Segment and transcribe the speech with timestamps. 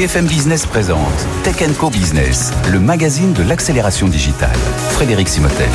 [0.00, 4.56] BFM Business présente Tech Co Business, le magazine de l'accélération digitale.
[4.92, 5.68] Frédéric Simotel.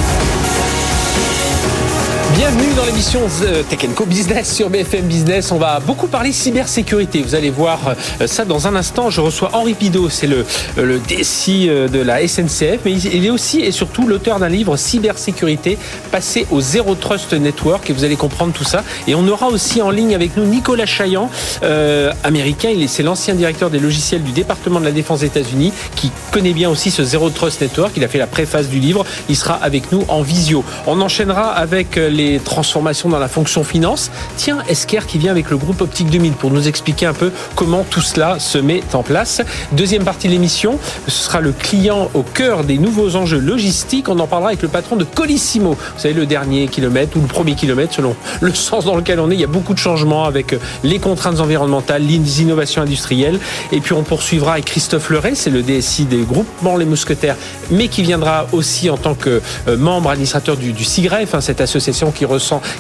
[2.34, 5.52] Bienvenue dans l'émission euh, Tech Co Business sur BFM Business.
[5.52, 7.22] On va beaucoup parler cybersécurité.
[7.22, 7.80] Vous allez voir
[8.20, 9.10] euh, ça dans un instant.
[9.10, 10.46] Je reçois Henri Pidot, c'est le,
[10.78, 14.76] euh, le DSI de la SNCF, mais il est aussi et surtout l'auteur d'un livre
[14.76, 15.78] cybersécurité
[16.12, 18.84] passé au Zero Trust Network et vous allez comprendre tout ça.
[19.08, 21.30] Et on aura aussi en ligne avec nous Nicolas Chaillan,
[21.64, 22.70] euh, américain.
[22.70, 26.12] Il est, c'est l'ancien directeur des logiciels du département de la défense des États-Unis qui
[26.32, 27.94] connaît bien aussi ce Zero Trust Network.
[27.96, 29.06] Il a fait la préface du livre.
[29.30, 30.64] Il sera avec nous en visio.
[30.88, 34.10] On enchaînera avec les transformations dans la fonction finance.
[34.38, 37.86] Tiens, Esker qui vient avec le groupe Optique 2000 pour nous expliquer un peu comment
[37.90, 39.42] tout cela se met en place.
[39.74, 44.10] Deuxième partie de l'émission, ce sera le client au cœur des nouveaux enjeux logistiques.
[44.10, 45.72] On en parlera avec le patron de Colissimo.
[45.72, 49.30] Vous savez, le dernier kilomètre ou le premier kilomètre selon le sens dans lequel on
[49.30, 49.36] est.
[49.36, 53.40] Il y a beaucoup de changements avec les contraintes environnementales, les innovations industrielles.
[53.72, 57.36] Et puis on poursuivra avec Christophe Leray, c'est le DSI des groupements Les Mousquetaires,
[57.72, 61.62] mais qui viendra aussi en tant que euh, membre administrateur du, du CIGREF, hein, cette
[61.62, 62.26] association qui,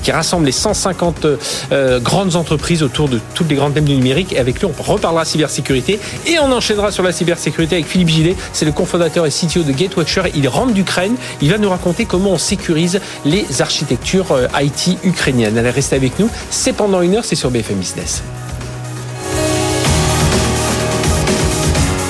[0.03, 1.25] qui rassemble les 150
[1.71, 4.33] euh, grandes entreprises autour de toutes les grandes thèmes du numérique.
[4.33, 5.99] Et avec lui, on reparlera cybersécurité.
[6.25, 8.35] Et on enchaînera sur la cybersécurité avec Philippe Gillet.
[8.53, 10.23] C'est le cofondateur et CTO de Gatewatcher.
[10.35, 11.15] Il rentre d'Ukraine.
[11.41, 15.57] Il va nous raconter comment on sécurise les architectures euh, IT ukrainiennes.
[15.57, 16.29] Allez rester avec nous.
[16.49, 17.25] C'est pendant une heure.
[17.25, 18.23] C'est sur BFM Business.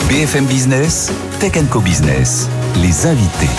[0.07, 2.47] BFM Business, Tech Co Business,
[2.81, 3.49] les invités.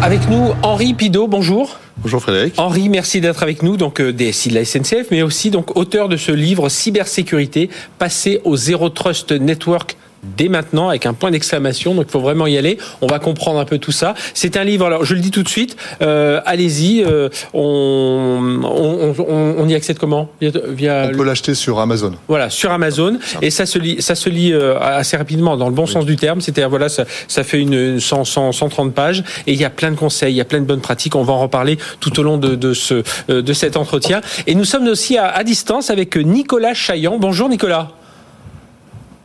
[0.00, 1.76] Avec nous, Henri Pidot, bonjour.
[1.98, 2.54] Bonjour Frédéric.
[2.56, 6.08] Henri, merci d'être avec nous, donc euh, DSI de la SNCF, mais aussi donc auteur
[6.08, 7.68] de ce livre Cybersécurité,
[7.98, 11.94] passé au Zero Trust Network dès maintenant avec un point d'exclamation.
[11.94, 12.78] Donc il faut vraiment y aller.
[13.00, 14.14] On va comprendre un peu tout ça.
[14.34, 14.86] C'est un livre.
[14.86, 15.76] Alors je le dis tout de suite.
[16.02, 17.04] Euh, Allez-y.
[17.04, 20.28] Euh, on, on, on, on, y accède comment?
[20.40, 22.14] Via, via On peut l'acheter sur Amazon.
[22.28, 23.18] Voilà, sur Amazon.
[23.42, 25.92] Et ça se lit, ça se lit euh, assez rapidement dans le bon oui.
[25.92, 26.40] sens du terme.
[26.40, 29.90] C'est-à-dire voilà, ça, ça fait une 100, 100, 130 pages et il y a plein
[29.90, 31.14] de conseils, il y a plein de bonnes pratiques.
[31.16, 34.20] On va en reparler tout au long de, de ce euh, de cet entretien.
[34.46, 37.18] Et nous sommes aussi à, à distance avec Nicolas Chaillan.
[37.18, 37.90] Bonjour Nicolas.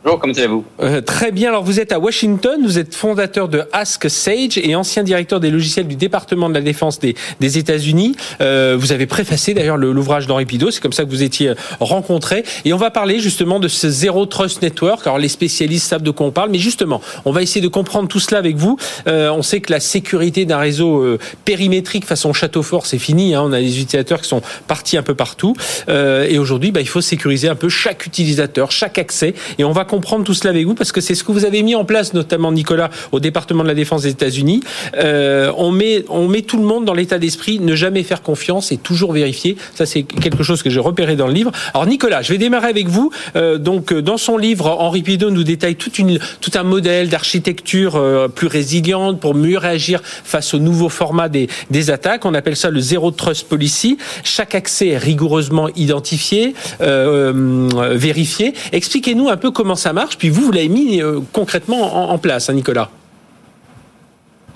[0.03, 1.47] Bonjour, comment allez-vous euh, Très bien.
[1.47, 5.49] Alors, vous êtes à Washington, vous êtes fondateur de Ask Sage et ancien directeur des
[5.49, 8.17] logiciels du département de la défense des, des États-Unis.
[8.41, 12.43] Euh, vous avez préfacé d'ailleurs l'ouvrage d'Henri Pidot, c'est comme ça que vous étiez rencontrés.
[12.65, 15.07] Et on va parler justement de ce Zero Trust Network.
[15.07, 18.09] Alors, les spécialistes savent de quoi on parle, mais justement, on va essayer de comprendre
[18.09, 18.77] tout cela avec vous.
[19.07, 23.35] Euh, on sait que la sécurité d'un réseau euh, périmétrique façon château fort, c'est fini.
[23.35, 23.43] Hein.
[23.45, 25.55] On a des utilisateurs qui sont partis un peu partout.
[25.87, 29.33] Euh, et aujourd'hui, bah, il faut sécuriser un peu chaque utilisateur, chaque accès.
[29.57, 31.61] Et on va comprendre tout cela avec vous parce que c'est ce que vous avez
[31.61, 34.61] mis en place, notamment Nicolas, au département de la défense des États-Unis.
[34.97, 38.71] Euh, on met on met tout le monde dans l'état d'esprit, ne jamais faire confiance
[38.71, 39.55] et toujours vérifier.
[39.75, 41.51] Ça c'est quelque chose que j'ai repéré dans le livre.
[41.75, 43.11] Alors Nicolas, je vais démarrer avec vous.
[43.35, 47.95] Euh, donc dans son livre, Henri Pidot nous détaille toute une tout un modèle d'architecture
[47.95, 52.25] euh, plus résiliente pour mieux réagir face aux nouveaux formats des des attaques.
[52.25, 53.99] On appelle ça le zero trust policy.
[54.23, 58.55] Chaque accès est rigoureusement identifié, euh, vérifié.
[58.71, 62.49] Expliquez-nous un peu comment ça marche, puis vous, vous l'avez mis euh, concrètement en, place,
[62.49, 62.89] hein, Nicolas.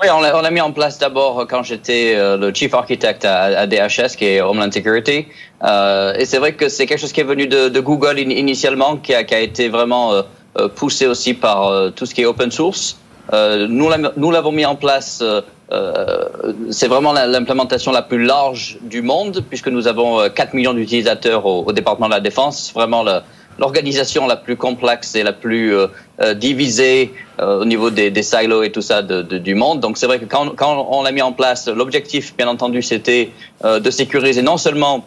[0.02, 4.16] Oui, on l'a mis en place d'abord quand j'étais euh, le chief architect à, DHS,
[4.18, 5.26] qui est Homeland Security.
[5.64, 8.98] Euh, et c'est vrai que c'est quelque chose qui est venu de, Google in, initialement,
[8.98, 10.22] qui a, été vraiment euh,
[10.60, 12.98] euh poussé aussi par euh, tout ce qui est open source.
[13.34, 15.24] nous l'avons mis en place.
[16.70, 21.66] c'est vraiment l'implémentation la plus large du monde, puisque nous avons 4 millions d'utilisateurs au,
[21.68, 22.72] au, département de la défense.
[22.74, 23.20] Vraiment le,
[23.59, 25.88] l'organisation la plus complexe et la plus euh,
[26.22, 29.79] euh, divisée euh, au niveau des, des, silos et tout ça de, de, du monde.
[29.79, 33.31] Donc c'est vrai que quand, quand on l'a mis en place, l'objectif, bien entendu, c'était
[33.66, 35.06] euh, de sécuriser non seulement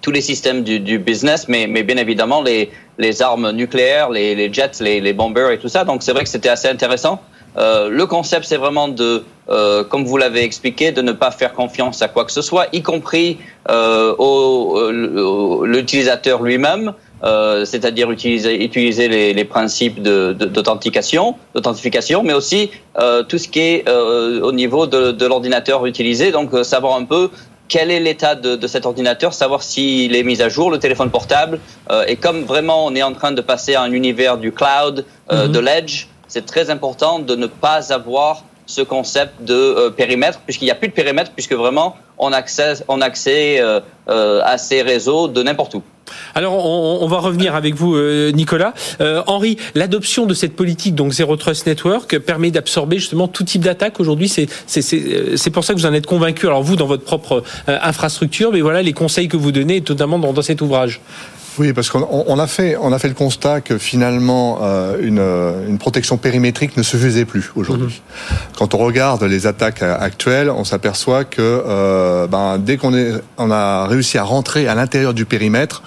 [0.00, 4.34] tous les systèmes du, du business, mais, mais, bien évidemment les, les armes nucléaires, les,
[4.34, 5.84] les jets, les, les, bombers et tout ça.
[5.84, 7.20] Donc c'est vrai que c'était assez intéressant.
[7.56, 11.52] Euh, le concept, c'est vraiment de, euh, comme vous l'avez expliqué, de ne pas faire
[11.52, 13.38] confiance à quoi que ce soit, y compris
[13.70, 16.94] euh, au, l'utilisateur lui-même.
[17.24, 23.60] Euh, c'est-à-dire utiliser, utiliser les, les principes d'authentification, d'authentification, mais aussi euh, tout ce qui
[23.60, 27.30] est euh, au niveau de, de l'ordinateur utilisé, donc euh, savoir un peu
[27.68, 31.10] quel est l'état de, de, cet ordinateur, savoir s'il est mis à jour, le téléphone
[31.10, 31.60] portable,
[31.92, 35.04] euh, et comme vraiment on est en train de passer à un univers du cloud,
[35.30, 35.48] mm -hmm.
[35.52, 38.32] de l'edge, c'est très important de ne pas avoir
[38.66, 39.60] ce concept de
[40.00, 41.88] périmètre, puisqu'il n'y a plus de périmètre, puisque vraiment
[42.26, 43.82] on accède, on accède
[44.52, 45.82] à ces réseaux de n'importe où.
[46.34, 48.74] Alors, on, va revenir avec vous, euh, Nicolas.
[49.00, 53.62] Euh, Henri, l'adoption de cette politique, donc Zero Trust Network, permet d'absorber justement tout type
[53.62, 54.00] d'attaque.
[54.00, 56.46] Aujourd'hui, c'est pour ça que vous en êtes convaincu.
[56.46, 60.18] Alors, vous, dans votre propre euh, infrastructure, mais voilà les conseils que vous donnez, notamment
[60.18, 61.00] dans, dans cet ouvrage.
[61.58, 65.78] Oui, parce qu'on a fait, on a fait le constat que finalement euh, une, une,
[65.78, 68.02] protection périmétrique ne se faisait plus aujourd'hui.
[68.30, 68.36] Mhm.
[68.58, 72.92] Quand on regarde les attaques actuelles, on s'aperçoit que euh, ben, dès qu'on
[73.38, 75.82] on a réussi à rentrer à l'intérieur du périmètre,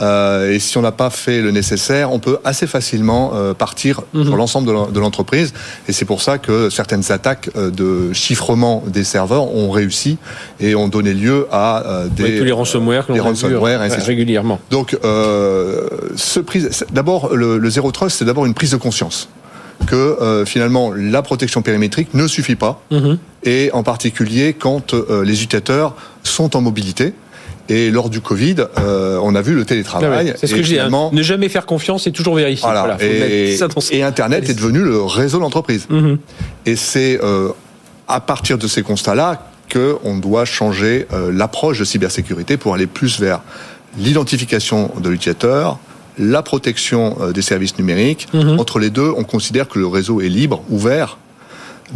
[0.00, 4.00] euh, et si on n'a pas fait le nécessaire, on peut assez facilement euh, partir
[4.14, 4.24] mhm.
[4.24, 5.52] sur l'ensemble de l'entreprise.
[5.88, 10.18] Et c'est pour ça que certaines attaques euh, de chiffrement des serveurs ont réussi
[10.60, 14.60] et ont donné lieu à des tous les ransomware, les ransomware régulièrement.
[14.70, 15.88] Donc euh,
[16.92, 19.28] d'abord, le, zéro trust, c'est d'abord une prise de conscience
[19.86, 23.18] que euh, finalement la protection périmétrique ne suffit pas, mhm.
[23.42, 27.14] et en particulier quand euh, les utilisateurs sont en mobilité.
[27.68, 30.32] Et lors du Covid, on a vu le télétravail.
[30.34, 30.78] Ah c'est ce que je dis.
[30.80, 30.90] Hein.
[31.12, 32.68] Ne jamais faire confiance et toujours vérifier.
[33.00, 35.86] et, Internet est devenu le réseau d'entreprise.
[35.88, 36.18] Mhm.
[36.66, 37.20] Et c'est
[38.08, 43.40] à partir de ces constats-là qu'on doit changer l'approche de cybersécurité pour aller plus vers
[43.96, 45.78] l'identification de l'utilisateur,
[46.18, 48.28] la protection euh, des services numériques.
[48.32, 48.58] Mhm.
[48.58, 51.18] Entre les deux, on considère que le réseau est libre, ouvert,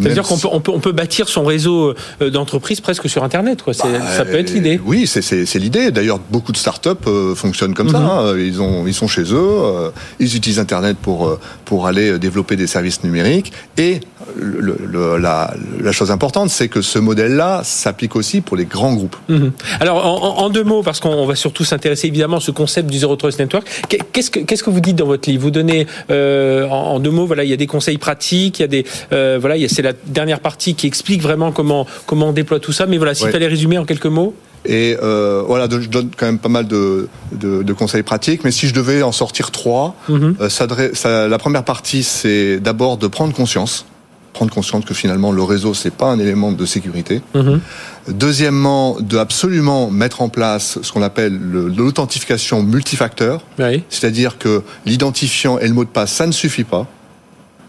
[0.00, 3.62] c'est-à-dire qu'on peut, on peut, on peut, bâtir son réseau euh, d'entreprise presque sur Internet.
[3.62, 3.72] Quoi.
[3.78, 4.80] Bah, ça peut être l'idée.
[4.84, 5.90] Oui, c'est l'idée.
[5.90, 7.98] D'ailleurs, beaucoup de startups euh, fonctionnent comme ça.
[7.98, 8.06] Mhm.
[8.06, 8.34] Hein.
[8.38, 12.66] Ils, ont, ils sont chez eux, euh, ils utilisent Internet pour, pour aller développer des
[12.66, 13.52] services numériques.
[13.78, 14.00] Et
[14.36, 18.94] le, le, la, la, chose importante, c'est que ce modèle-là s'applique aussi pour les grands
[18.94, 19.16] groupes.
[19.28, 19.52] Mhm.
[19.80, 22.98] Alors, en, en, deux mots, parce qu'on va surtout s'intéresser évidemment à ce concept du
[22.98, 25.42] Zero Trust Network, qu'est-ce que, qu'est-ce que vous dites dans votre livre?
[25.42, 28.64] Vous donnez, en, en, deux mots, voilà, il y a des conseils pratiques, il y
[28.64, 32.32] a des, voilà, il y a la dernière partie qui explique vraiment comment, comment on
[32.32, 32.86] déploie tout ça.
[32.86, 34.34] Mais voilà, s'il fallait résumer en quelques mots.
[34.68, 38.66] Et euh, voilà, je donne quand même pas mal de, de, conseils pratiques, mais si
[38.66, 40.36] je devais en sortir trois, mhm.
[40.40, 43.86] euh, ça, la première partie, c'est d'abord de prendre conscience,
[44.32, 47.22] prendre conscience que finalement le réseau c'est pas un élément de sécurité.
[47.34, 47.60] Mhm.
[48.08, 51.38] Deuxièmement, de absolument mettre en place ce qu'on appelle
[51.76, 53.42] l'authentification multifacteur,
[53.88, 56.88] c'est-à-dire que l'identifiant et le mot de passe, ça ne suffit pas.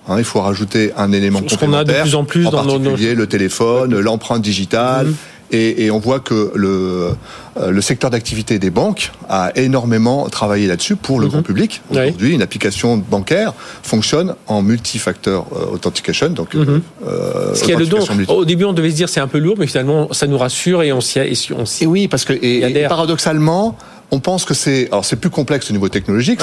[0.07, 1.86] Hein, il faut rajouter un élément Ce complémentaire.
[1.86, 5.07] qu'on a de plus en plus dans particulier le téléphone, l'empreinte digitale.
[5.07, 5.15] Mhm.
[5.50, 7.12] Et, et, on voit que le,
[7.59, 11.31] euh, le secteur d'activité des banques a énormément travaillé là-dessus pour le mhm.
[11.31, 11.81] grand public.
[11.89, 16.30] Aujourd'hui, une application bancaire fonctionne en multifacteur euh, authentication.
[16.31, 16.81] Donc, mhm.
[17.07, 18.00] euh, Ce qui a le don.
[18.27, 20.83] Au début, on devait se dire c'est un peu lourd, mais finalement, ça nous rassure
[20.83, 21.19] et on s'y.
[21.19, 23.77] Et oui, parce que et, paradoxalement,
[24.12, 26.39] on pense que c'est alors c'est plus complexe au niveau technologique,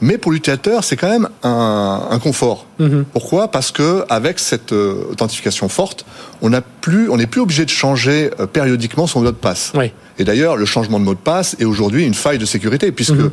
[0.00, 2.66] mais pour l'utilisateur c'est quand même un, un confort.
[2.78, 3.04] Mhm.
[3.12, 3.48] Pourquoi?
[3.48, 6.06] Parce que avec cette euh, authentification forte,
[6.40, 9.72] on n'a plus, on n'est plus obligé de changer euh, périodiquement son mot de passe.
[10.18, 13.12] Et d'ailleurs, le changement de mot de passe est aujourd'hui une faille de sécurité puisque
[13.12, 13.30] mhm.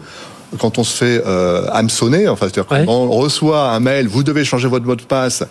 [0.60, 4.68] quand on se fait euh, hameçonner, enfin, c'est-à-dire qu'on reçoit un mail, vous devez changer
[4.68, 5.44] votre mot de passe,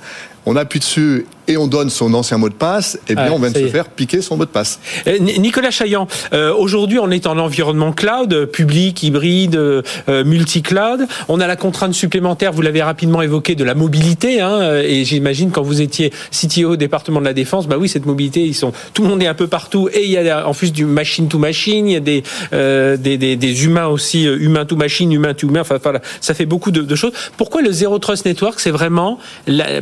[0.44, 3.50] on appuie dessus et on donne son ancien mot de passe, et bien on vient
[3.50, 4.78] de se faire piquer son mot de passe.
[5.08, 9.82] Euh, Nicolas Chaillan, euh, aujourd'hui on est en environnement cloud, public, hybride, euh,
[10.24, 11.06] multi-cloud.
[11.28, 14.40] On a la contrainte supplémentaire, vous l'avez rapidement évoqué, de la mobilité.
[14.40, 18.06] Hein, et j'imagine quand vous étiez CTO au département de la défense, bah oui, cette
[18.06, 19.88] mobilité, ils sont, tout le monde est un peu partout.
[19.92, 23.18] Et il y a en plus du machine to machine, il y a des, des,
[23.18, 25.62] des, des, humains aussi, humain to machine, humain to humain.
[25.62, 27.12] Enfin, voilà, ça fait beaucoup de, de, choses.
[27.36, 29.18] Pourquoi le Zero Trust Network, c'est vraiment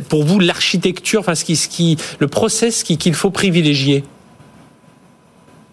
[0.09, 4.03] pour vous l'architecture, enfin ce qui, ce qui, le process qu'il faut privilégier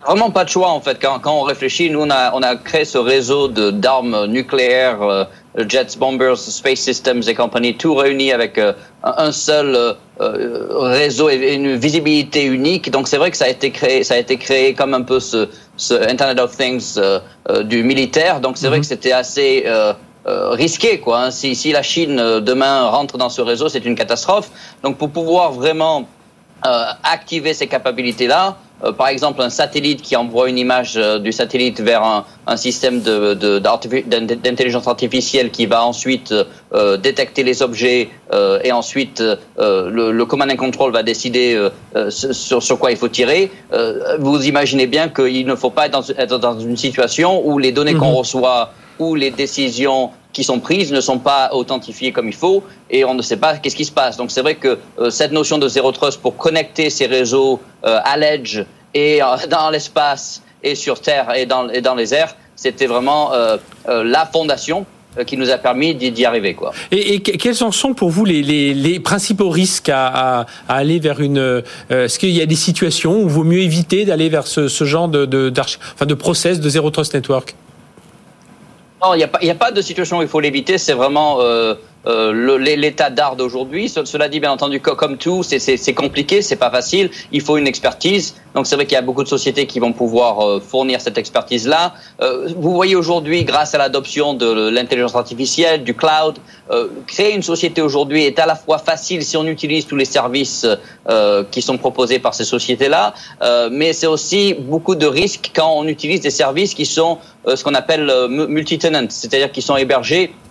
[0.06, 0.98] Vraiment pas de choix en fait.
[1.02, 5.24] Quand, quand on réfléchit, nous on a, on a créé ce réseau d'armes nucléaires, euh,
[5.66, 9.76] jets, bombers, space systems et compagnie, tout réuni avec euh, un seul
[10.20, 12.88] euh, réseau et une visibilité unique.
[12.92, 15.18] Donc c'est vrai que ça a été créé, ça a été créé comme un peu
[15.18, 17.00] ce, ce Internet of Things
[17.64, 18.40] du militaire.
[18.40, 18.82] Donc c'est vrai mhm.
[18.82, 19.64] que c'était assez
[20.26, 20.98] euh, risqué.
[20.98, 21.30] Quoi, hein.
[21.30, 24.50] si, si, la Chine euh, demain rentre dans ce réseau, c'est une catastrophe.
[24.82, 26.08] Donc pour pouvoir vraiment
[26.66, 28.56] euh, activer ces capacités-là,
[28.98, 34.84] par exemple un satellite qui envoie une image du satellite vers un, un système d'intelligence
[34.84, 36.34] de, artificielle qui va ensuite
[36.98, 38.10] détecter les objets
[38.62, 39.22] et ensuite
[39.56, 41.58] le, le, command and control va décider
[42.10, 43.50] sur, sur, quoi il faut tirer.
[44.18, 47.72] vous imaginez bien qu'il ne faut pas être dans, être dans une situation où les
[47.72, 48.16] données qu'on mhm.
[48.16, 53.06] reçoit où les décisions qui sont prises ne sont pas authentifiées comme il faut et
[53.06, 54.18] on ne sait pas qu'est-ce qui se passe.
[54.18, 57.98] Donc c'est vrai que euh, cette notion de zéro trust pour connecter ces réseaux euh,
[58.04, 58.62] à l'edge
[58.92, 63.30] et euh, dans l'espace et sur Terre et dans, les airs, c'était vraiment
[63.86, 64.84] la fondation
[65.26, 66.56] qui nous a permis d'y arriver.
[66.90, 71.62] Et, quels en sont pour vous les, principaux risques à, aller vers une...
[71.88, 75.08] Est-ce qu'il y a des situations où il vaut mieux éviter d'aller vers ce, genre
[75.08, 77.54] de, de process de Zero Trust Network?
[79.02, 80.78] Non, il n'y a, a, pas de situation où il faut l'éviter.
[80.78, 81.74] C'est vraiment euh,
[82.06, 83.88] l'état d'art d'aujourd'hui.
[83.88, 87.10] Cela dit, bien entendu, comme tout, c'est compliqué, c'est pas facile.
[87.32, 88.34] Il faut une expertise.
[88.54, 91.92] Donc c'est vrai qu'il y a beaucoup de sociétés qui vont pouvoir fournir cette expertise-là.
[92.56, 96.38] vous voyez aujourd'hui, grâce à l'adoption de l'intelligence artificielle, du cloud,
[97.06, 100.66] créer une société aujourd'hui est à la fois facile si on utilise tous les services
[101.50, 103.14] qui sont proposés par ces sociétés-là,
[103.70, 107.74] mais c'est aussi beaucoup de risques quand on utilise des services qui sont ce qu'on
[107.74, 110.45] appelle multi-tenant, c'est-à-dire qui sont hébergés euh,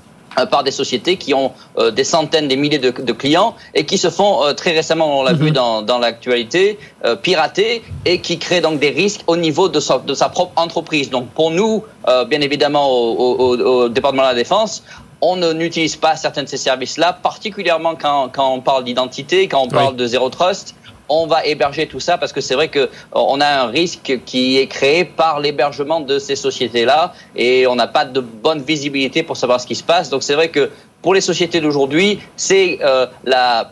[0.51, 4.09] par des sociétés qui ont euh, des centaines, des milliers de, clients et qui se
[4.09, 5.51] font euh, très récemment, on l'a vu mhm.
[5.51, 6.77] dans, dans l'actualité,
[7.21, 11.09] pirater et qui créent donc des risques au niveau de sa, de sa propre entreprise.
[11.09, 11.83] Donc pour nous,
[12.27, 14.83] bien évidemment, au, au, département de la défense,
[15.21, 19.67] on n'utilise pas certains de ces services-là, particulièrement quand, quand on parle d'identité, quand on
[19.67, 20.75] parle de zéro trust
[21.09, 24.19] on va héberger tout ça parce que c'est vrai que euh, on a un risque
[24.25, 29.23] qui est créé par l'hébergement de ces sociétés-là et on n'a pas de bonne visibilité
[29.23, 30.09] pour savoir ce qui se passe.
[30.09, 30.71] Donc c'est vrai que
[31.01, 33.71] pour les sociétés d'aujourd'hui, c'est euh, la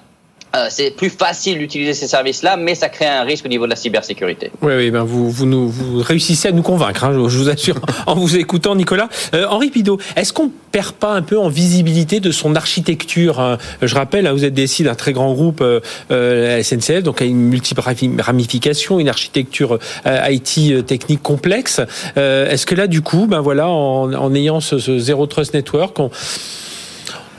[0.56, 3.72] euh, c'est plus facile d'utiliser ces services-là, mais ça crée un risque au niveau de
[3.72, 4.52] la cybersécurité.
[4.62, 7.80] Oui, oui, ben vous, vous, nous, vous réussissez à nous convaincre, hein, je, vous assure,
[8.06, 9.10] en vous écoutant, Nicolas.
[9.34, 13.58] Euh, Henri Pidot, est-ce qu'on perd pas un peu en visibilité de son architecture hein?
[13.82, 15.80] Je rappelle, hein, vous êtes décidé d'un très grand groupe, euh,
[16.12, 17.82] euh la SNCF, donc a une multiple
[18.20, 21.82] ramification, une architecture euh, IT technique complexe.
[22.16, 25.98] est-ce que là, du coup, ben voilà, en, en ayant ce, ce Zero Trust Network,
[26.00, 26.12] on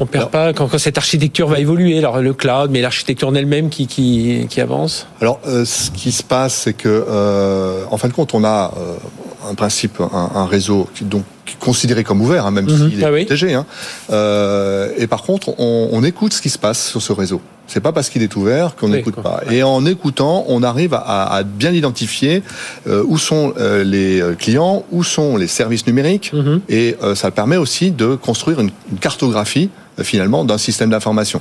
[0.01, 3.71] on perd pas quand, cette architecture va évoluer, alors le cloud, mais l'architecture en elle-même
[3.71, 5.07] qui, qui, qui, avance.
[5.21, 8.73] Alors, euh, ce qui se passe, c'est que, euh, en fin de compte, on a
[8.77, 11.25] euh, un principe, un, réseau qui, donc
[11.61, 12.91] considéré comme ouvert, hein, même mhm.
[12.91, 13.55] s'il est ah protégé.
[13.55, 13.67] Hein.
[14.99, 17.41] et par contre, on, on, écoute ce qui se passe sur ce réseau.
[17.67, 19.41] C'est pas parce qu'il est ouvert qu'on n'écoute pas.
[19.51, 22.43] Et en écoutant, on arrive à, à bien identifier
[22.87, 26.61] où sont les clients, où sont les services numériques, mhm.
[26.69, 29.71] et ça permet aussi de construire une, une cartographie
[30.03, 31.41] finalement d'un système d'information.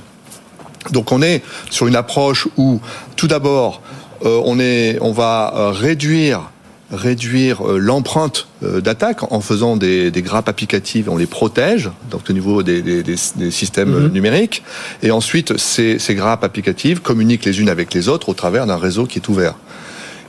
[0.92, 2.80] Donc on est sur une approche où
[3.16, 3.82] tout d'abord
[4.26, 6.50] euh, on est, on va euh, réduire
[6.92, 12.34] réduire euh, l'empreinte d'attaque en faisant des, des, grappes applicatives, on les protège donc au
[12.34, 14.12] niveau des, des, des systèmes mhm.
[14.12, 14.64] numériques,
[15.02, 18.78] et ensuite ces, ces grappes applicatives communiquent les unes avec les autres au travers d'un
[18.78, 19.56] réseau qui est ouvert.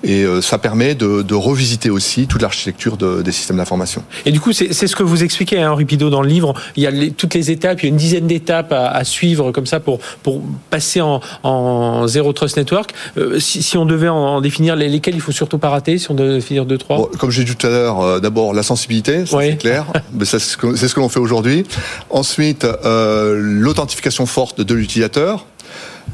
[0.05, 4.03] Et euh, ça permet de, de revisiter aussi toute l'architecture de, des systèmes d'information.
[4.27, 6.55] Et du coup, c'est ce que vous expliquez, hein, Rupido, dans le livre.
[6.77, 9.05] Il y a les, toutes les étapes, il y a une dizaine d'étapes à, à,
[9.05, 12.93] suivre comme ça pour, pour passer en, en Zero Trust Network.
[13.17, 16.11] Euh, si, si, on devait en, définir les, lesquels il faut surtout pas rater, si
[16.11, 16.97] on devait définir deux, trois?
[16.99, 19.87] Bon, comme j'ai dit tout à l'heure, euh, d'abord la sensibilité, c'est clair,
[20.25, 21.65] c'est ce que, ce que l'on fait aujourd'hui.
[22.11, 25.47] Ensuite, euh, l'authentification forte de l'utilisateur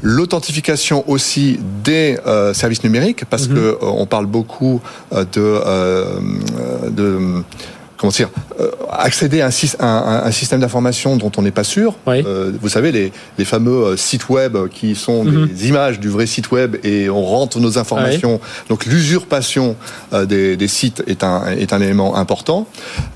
[0.01, 3.59] l'authentification aussi des euh, services numériques, parce qu'on mhm.
[3.59, 4.81] que euh, on parle beaucoup
[5.13, 7.43] euh, de, de
[7.97, 8.29] comment dire,
[8.89, 11.95] accéder à un, un, système d'information dont on n'est pas sûr.
[12.07, 15.45] vous savez, les, les, fameux sites web qui sont mhm.
[15.45, 18.41] des images du vrai site web et on rentre nos informations.
[18.69, 19.75] Donc l'usurpation
[20.11, 22.65] des, des, sites est un, est un élément important.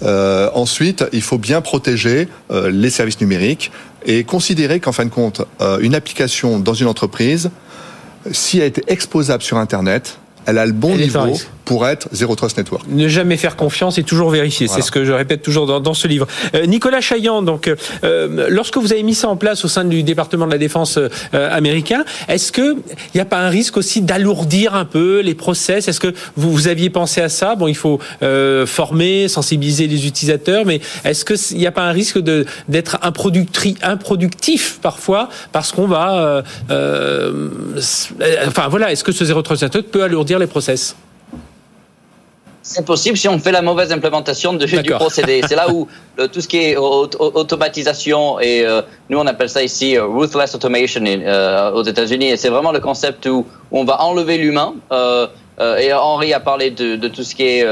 [0.03, 3.71] ensuite, il faut bien protéger les services numériques
[4.05, 7.49] et considérer qu'en fin de compte, euh, une application dans une entreprise,
[8.31, 12.57] si elle été exposable sur Internet, elle a le bon niveau pour être Zero Trust
[12.57, 12.85] Network.
[12.87, 14.67] Ne jamais faire confiance et toujours vérifier.
[14.67, 16.27] C'est ce que je répète toujours dans, dans ce livre.
[16.53, 17.69] Euh, Nicolas Chaillan, donc,
[18.03, 20.97] euh, lorsque vous avez mis ça en place au sein du département de la défense
[20.97, 21.09] euh,
[21.51, 25.87] américain, est-ce que il n'y a pas un risque aussi d'alourdir un peu les process?
[25.87, 27.55] Est-ce que vous, vous aviez pensé à ça?
[27.55, 31.91] Bon, il faut euh, former, sensibiliser les utilisateurs, mais est-ce qu'il n'y a pas un
[31.91, 37.49] risque de d'être improductif parfois parce qu'on va, euh,
[38.47, 40.95] enfin voilà, est-ce que ce Zero Trust Network peut alourdir les process?
[42.67, 45.41] C'est possible si on fait la mauvaise implémentation de, du procédé.
[45.47, 45.87] C'est là où
[46.33, 51.03] tout ce qui est automatisation et euh, nous on appelle ça ici euh, ruthless automation
[51.05, 54.73] euh, aux États-Unis et c'est vraiment le concept où, on va enlever l'humain.
[55.79, 57.65] et Henri a parlé de, de, tout ce qui est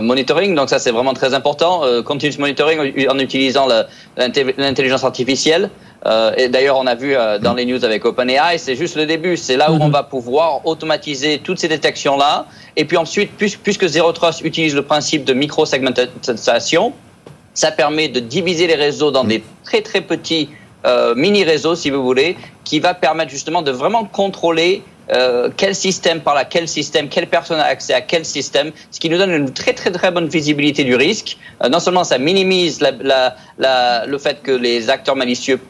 [0.00, 1.82] monitoring, donc ça c'est vraiment très important.
[2.04, 2.78] continuous monitoring
[3.08, 3.68] en utilisant
[4.16, 5.70] l'intelligence artificielle.
[6.06, 9.06] Euh, et d'ailleurs, on a vu euh, dans les news avec OpenAI, c'est juste le
[9.06, 9.36] début.
[9.36, 9.92] C'est là où on mhm.
[9.92, 12.46] va pouvoir automatiser toutes ces détections-là.
[12.76, 16.92] Et puis ensuite, puisque Zero Trust utilise le principe de micro-segmentation,
[17.54, 20.50] ça permet de diviser les réseaux dans des très très petits
[20.84, 24.82] euh, mini-réseaux, si vous voulez, qui va permettre justement de vraiment contrôler
[25.12, 28.98] euh, quel système par à quel système, quelle personne a accès à quel système, ce
[28.98, 31.36] qui nous donne une très très très bonne visibilité du risque.
[31.62, 35.60] Euh, non seulement ça minimise la, la, la, le fait que les acteurs malicieux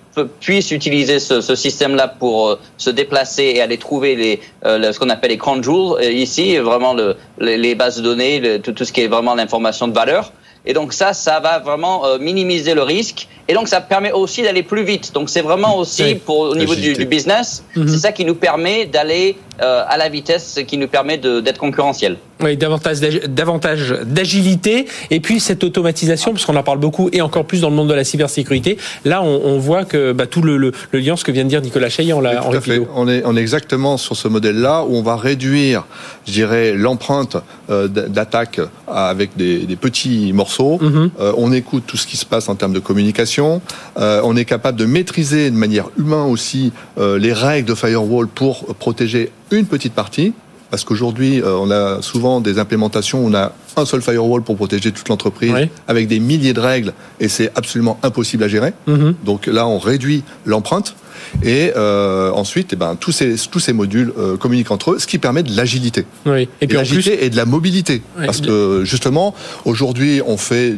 [0.40, 5.10] puissent utiliser ce, ce système-là pour euh, se déplacer et aller trouver les, ce qu'on
[5.10, 9.02] appelle les crown jewels ici, vraiment le, les, bases de données, tout, tout, ce qui
[9.02, 10.32] est vraiment l'information de valeur.
[10.66, 13.28] Et donc ça, ça va vraiment minimiser le risque.
[13.48, 15.12] Et donc ça permet aussi d'aller plus vite.
[15.12, 17.88] Donc c'est vraiment aussi pour au niveau du, business, mhm.
[17.88, 22.16] c'est ça qui nous permet d'aller à la vitesse qui nous permet d'être concurrentiel.
[22.42, 27.62] Oui, davantage d'agilité et puis cette automatisation, parce qu'on en parle beaucoup et encore plus
[27.62, 28.76] dans le monde de la cybersécurité.
[29.04, 31.48] Là, on, on voit que bah, tout le, le, le, lien, ce que vient de
[31.48, 32.50] dire Nicolas Chaillan, là, en
[32.94, 35.86] On est, on est exactement sur ce modèle-là où on va réduire,
[36.26, 37.36] je dirais, l'empreinte
[37.70, 40.78] euh, d'attaque avec des, des, petits morceaux.
[40.80, 41.10] Mhm.
[41.20, 43.62] euh, on écoute tout ce qui se passe en termes de communication.
[43.98, 48.28] Euh, on est capable de maîtriser de manière humaine aussi euh, les règles de firewall
[48.28, 50.32] pour protéger une petite partie.
[50.70, 54.56] Parce qu'aujourd'hui, euh, on a souvent des implémentations où on a un seul firewall pour
[54.56, 55.54] protéger toute l'entreprise
[55.86, 58.72] avec des milliers de règles et c'est absolument impossible à gérer.
[58.88, 59.14] Mhm.
[59.24, 60.96] Donc là, on réduit l'empreinte
[61.42, 65.06] et euh, ensuite, eh ben, tous, ces, tous ces modules euh, communiquent entre eux, ce
[65.06, 66.04] qui permet de l'agilité.
[66.24, 66.48] Oui.
[66.60, 68.02] Et, puis et de la mobilité.
[68.24, 69.34] Parce que justement,
[69.64, 70.76] aujourd'hui, on fait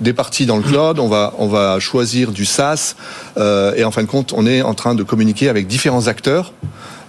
[0.00, 2.94] des parties dans le cloud, on va, on va choisir du SaaS,
[3.36, 6.52] euh, et en fin de compte, on est en train de communiquer avec différents acteurs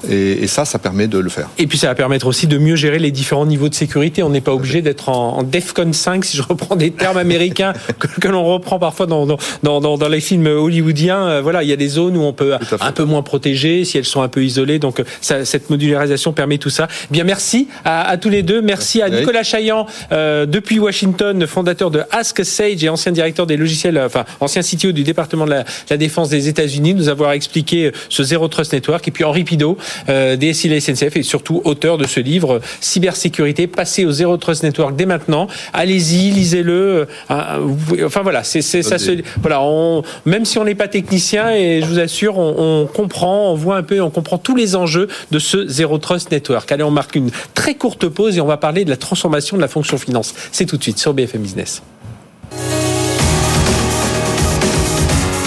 [0.08, 1.50] et, ça, ça permet de le faire.
[1.58, 4.24] Et puis ça va permettre aussi de mieux gérer les différents niveaux de sécurité.
[4.24, 7.74] On n'est pas obligé d'être en, DEFCON 5, si je reprends des termes américains
[8.22, 11.28] que, l'on reprend parfois dans, dans, dans, dans, les films hollywoodiens.
[11.28, 13.98] Euh, voilà, il y a des zones où on peut un peu moins protéger, si
[13.98, 14.80] elles sont un peu isolées.
[14.80, 16.88] Donc ça, cette modularisation permet tout ça.
[17.12, 18.62] Bien, merci à, à tous les deux.
[18.62, 23.58] Merci, à Nicolas Chaillan, euh, depuis Washington, fondateur de Ask Sage et ancien directeur des
[23.58, 27.32] logiciels, euh, enfin ancien CTO du département de la, la défense des États-Unis, nous avoir
[27.32, 29.08] expliqué ce Zero Trust Network.
[29.08, 29.78] Et puis Henri Pidot,
[30.10, 34.64] euh, DSI la SNCF et surtout auteur de ce livre Cybersécurité, passez au Zero Trust
[34.64, 35.48] Network dès maintenant.
[35.74, 37.08] Allez-y, lisez-le.
[37.32, 41.82] Euh, enfin voilà, c'est ça se, voilà, on, même si on n'est pas technicien et
[41.82, 45.08] je vous assure, on, on, comprend, on voit un peu, on comprend tous les enjeux
[45.32, 46.72] de ce Zero Trust Network.
[46.72, 49.62] Allez, on marque une très courte pause et on va parler de la transformation de
[49.62, 50.34] la fonction finance.
[50.52, 51.82] C'est tout de suite sur BFM Business.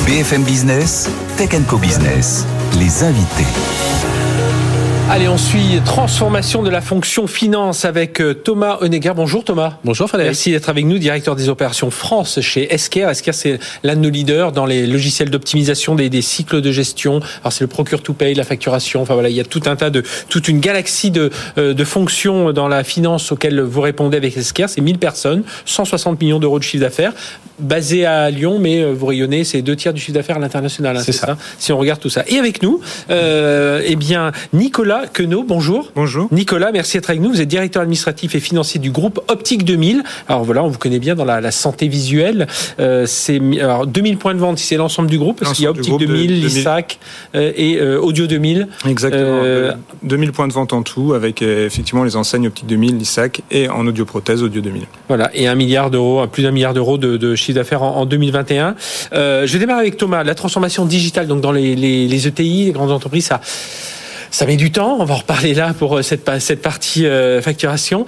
[0.07, 2.45] BFM Business, Tech Co Business,
[2.79, 3.47] les invités.
[5.15, 9.13] Allez, on suit transformation de la fonction finance avec euh, Thomas Honegger.
[9.15, 9.75] Bonjour Thomas.
[9.85, 10.31] Bonjour Frédéric.
[10.31, 13.11] Merci d'être avec nous, directeur des opérations France chez Esker.
[13.11, 17.21] Esker, c'est l'un de nos leaders dans les logiciels d'optimisation des, des, cycles de gestion.
[17.43, 19.03] Alors c'est le procure to pay, la facturation.
[19.03, 21.85] Enfin voilà, il y a tout un tas de, toute une galaxie de, euh, de
[21.85, 24.65] fonctions dans la finance auxquelles vous répondez avec Esker.
[24.69, 27.13] C'est 1000 personnes, 160 millions d'euros de chiffre d'affaires,
[27.59, 30.97] basé à Lyon, mais euh, vous rayonnez, c'est deux tiers du chiffre d'affaires à l'international.
[30.97, 31.37] Hein, c'est ça.
[31.59, 32.25] Si on regarde tout ça.
[32.29, 35.91] Et avec nous, euh, eh bien, Nicolas Queneau, bonjour.
[35.95, 36.29] Bonjour.
[36.31, 37.31] Nicolas, merci d'être avec nous.
[37.31, 40.03] Vous êtes directeur administratif et financier du groupe Optique 2000.
[40.29, 42.47] Alors voilà, on vous connaît bien dans la, santé visuelle.
[42.81, 45.71] Euh, c'est alors 2000 points de vente, c'est l'ensemble du groupe, parce qu'il y a
[45.71, 46.99] Optique 2000, l'ISAC
[47.35, 48.69] euh, et euh, Audio 2000.
[48.89, 49.43] Exactement.
[50.03, 53.87] 2000 points de vente en tout, avec effectivement les enseignes Optique 2000, l'ISAC et en
[53.87, 54.85] audioprothèse Audio 2000.
[55.09, 58.75] Voilà, et un milliard d'euros, plus d'un milliard d'euros de, chiffre d'affaires en, 2021.
[59.13, 60.23] je vais démarrer avec Thomas.
[60.25, 63.41] La transformation digitale, donc dans les, les, les ETI, les grandes entreprises, ça
[64.33, 64.97] ça met du temps.
[64.99, 68.07] On va en reparler là pour euh, cette, cette partie euh, facturation.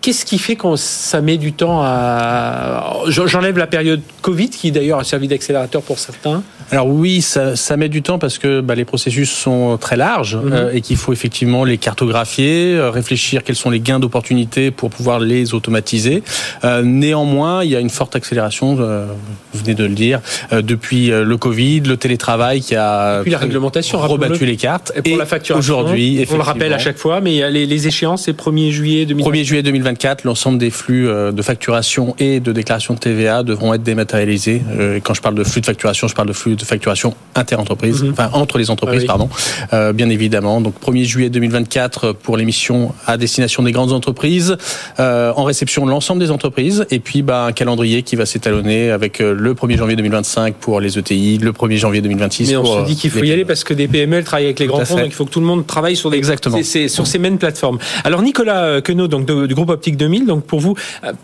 [0.00, 4.98] Qu'est-ce qui fait qu'on ça met du temps à j'enlève la période Covid qui d'ailleurs
[4.98, 6.42] a servi d'accélérateur pour certains.
[6.70, 10.36] Alors oui, ça, ça, met du temps parce que bah, les processus sont très larges
[10.36, 10.52] mhm.
[10.52, 14.90] euh, et qu'il faut effectivement les cartographier, euh, réfléchir quels sont les gains d'opportunité pour
[14.90, 16.22] pouvoir les automatiser.
[16.64, 20.20] Euh, néanmoins, il y a une forte accélération, vous venez de le dire,
[20.52, 24.92] depuis le Covid, le télétravail qui a la réglementation rebattu les cartes.
[24.96, 28.24] Et pour la facturation, aujourd'hui, on le rappelle à chaque fois, mais les, les échéances,
[28.24, 29.30] c'est 1er juillet 2020.
[29.30, 33.82] 1er juillet 2024, l'ensemble des flux de facturation et de déclaration de TVA devront être
[33.82, 34.62] dématérialisés.
[35.02, 38.12] quand je parle de flux de facturation, je parle de flux de facturation inter-entreprise, mhm.
[38.12, 39.28] enfin entre les entreprises, ah pardon,
[39.72, 40.60] euh, bien évidemment.
[40.60, 44.56] Donc 1er juillet 2024 pour l'émission à destination des grandes entreprises,
[44.98, 48.90] euh, en réception de l'ensemble des entreprises, et puis bah, un calendrier qui va s'étalonner
[48.90, 52.82] avec euh, le 1er janvier 2025 pour les ETI, le 1er janvier 2026 Mais on
[52.82, 54.96] se dit qu'il faut y aller parce que des PME travaillent avec les grands fonds,
[54.96, 56.58] donc il faut que tout le monde travaille sur des Exactement.
[56.62, 57.78] sur ces mêmes plateformes.
[58.04, 60.74] Alors Nicolas Queneau, donc du groupe Optique 2000, donc pour vous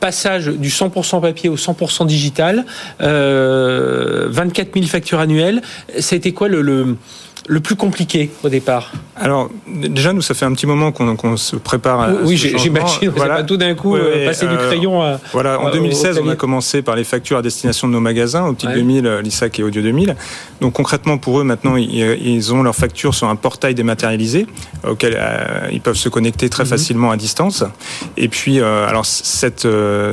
[0.00, 2.64] passage du 100% papier au 100% digital,
[3.00, 5.60] 24 000 factures annuel.
[5.98, 6.96] Ça a été quoi le
[7.48, 11.56] le plus compliqué au départ Alors déjà nous ça fait un petit moment qu'on se
[11.56, 12.00] prépare.
[12.00, 13.10] À oui, j'imagine.
[13.14, 13.42] Voilà.
[13.42, 15.20] Tout d'un coup euh, passer du euh, crayon à.
[15.32, 18.70] Voilà, en 2016 on a commencé par les factures à destination de nos magasins, Optique
[18.70, 20.16] 2000, l'ISAC et Audio 2000.
[20.60, 24.46] Donc concrètement pour eux maintenant ils, ont leurs factures sur un portail dématérialisé
[24.86, 26.70] auquel euh, ils peuvent se connecter très mhm.
[26.70, 27.64] facilement à distance.
[28.16, 29.68] Et puis alors cette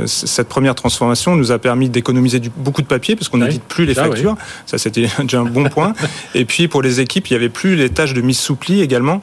[0.06, 3.96] cette première transformation nous a permis d'économiser beaucoup de papier parce qu'on n'édite plus les
[3.96, 4.36] factures.
[4.66, 5.94] Ça c'était déjà un bon point.
[6.36, 8.82] et puis pour les équipes il n'y avait plus les tâches de mise sous pli
[8.82, 9.22] également.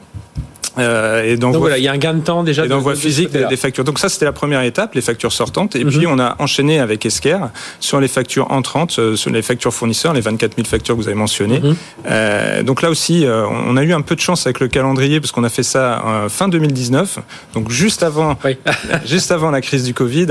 [0.77, 2.65] Euh, et donc voilà, il y a un gain de temps déjà.
[2.65, 3.83] Et d'envoi physique des, factures.
[3.83, 5.75] Donc ça, c'était la première étape, les factures sortantes.
[5.75, 6.13] Et puis mhm.
[6.13, 7.39] on a enchaîné avec Esker
[7.79, 11.07] sur les factures entrantes, euh, sur les factures fournisseurs, les 24 000 factures que vous
[11.07, 11.59] avez mentionnées.
[11.59, 11.75] Mhm.
[12.09, 15.31] euh, donc là aussi, on a eu un peu de chance avec le calendrier parce
[15.31, 17.19] qu'on a fait ça fin 2019,
[17.53, 18.37] donc juste avant,
[19.05, 20.27] juste avant la crise du Covid.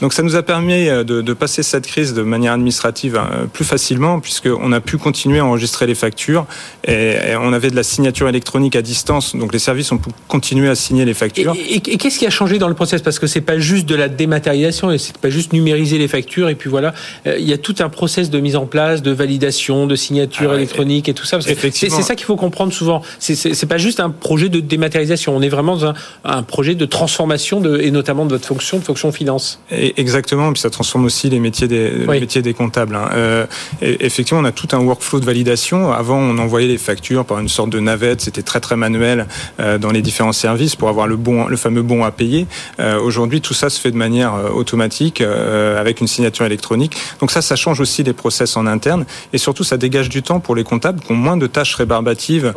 [0.00, 3.20] Donc ça nous a permis de, de passer cette crise de manière administrative
[3.52, 6.46] plus facilement puisqu'on a pu continuer à enregistrer les factures
[6.84, 10.10] et, et on avait de la signature électronique à distance, donc les services on peut
[10.28, 11.54] continuer à signer les factures.
[11.68, 13.02] Et, qu'est-ce qui a changé dans le process?
[13.02, 16.48] Parce que c'est pas juste de la dématérialisation, et c'est pas juste numériser les factures
[16.48, 16.94] et puis voilà.
[17.26, 20.52] Euh, il y a tout un process de mise en place, de validation, de signature
[20.52, 21.38] ah électronique et tout ça.
[21.40, 23.02] C'est ça qu'il faut comprendre souvent.
[23.18, 25.36] C'est pas juste un projet de dématérialisation.
[25.36, 28.84] On est vraiment dans un, projet de transformation de, et notamment de votre fonction, de
[28.84, 29.60] fonction finance.
[29.70, 30.52] Et exactement.
[30.52, 32.94] Puis ça transforme aussi les métiers des, métiers des comptables.
[32.94, 33.10] Hein.
[33.14, 33.46] Euh,
[33.80, 35.92] effectivement, on a tout un workflow de validation.
[35.92, 38.20] Avant, on envoyait les factures par une sorte de navette.
[38.20, 39.26] C'était très très manuel.
[39.60, 42.46] Euh, dans les différents services pour avoir le bon, le fameux bon à payer.
[42.80, 46.96] Euh, aujourd'hui, tout ça se fait de manière euh, automatique avec une signature électronique.
[47.20, 50.40] Donc ça, ça change aussi les process en interne et surtout, ça dégage du temps
[50.40, 52.52] pour les comptables qui ont moins de tâches rébarbatives,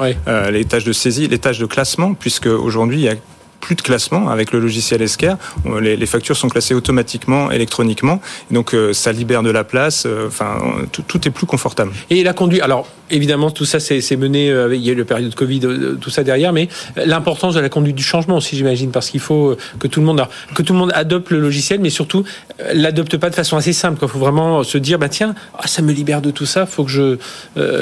[0.52, 3.16] les tâches de saisie, les tâches de classement, puisque aujourd'hui, il y a
[3.66, 5.34] plus de classement avec le logiciel Esker.
[5.82, 8.22] Les, factures sont classées automatiquement, électroniquement.
[8.52, 10.04] Donc euh, ça libère de la place.
[10.06, 10.58] Euh, enfin,
[10.92, 11.92] tout, est plus confortable.
[12.12, 12.62] Et la conduite.
[12.62, 14.50] Alors évidemment, tout ça c'est mené.
[14.50, 15.62] Euh, il y a eu le période de Covid,
[16.00, 19.56] tout ça derrière, mais l'importance de la conduite du changement aussi, j'imagine, parce qu'il faut
[19.80, 22.24] que tout le monde que tout le monde adopte le logiciel, mais surtout
[22.74, 24.00] l'adopte pas de façon assez simple.
[24.02, 26.66] Il faut vraiment se dire, bah tiens, ah, ça me libère de tout ça.
[26.66, 27.18] Faut que je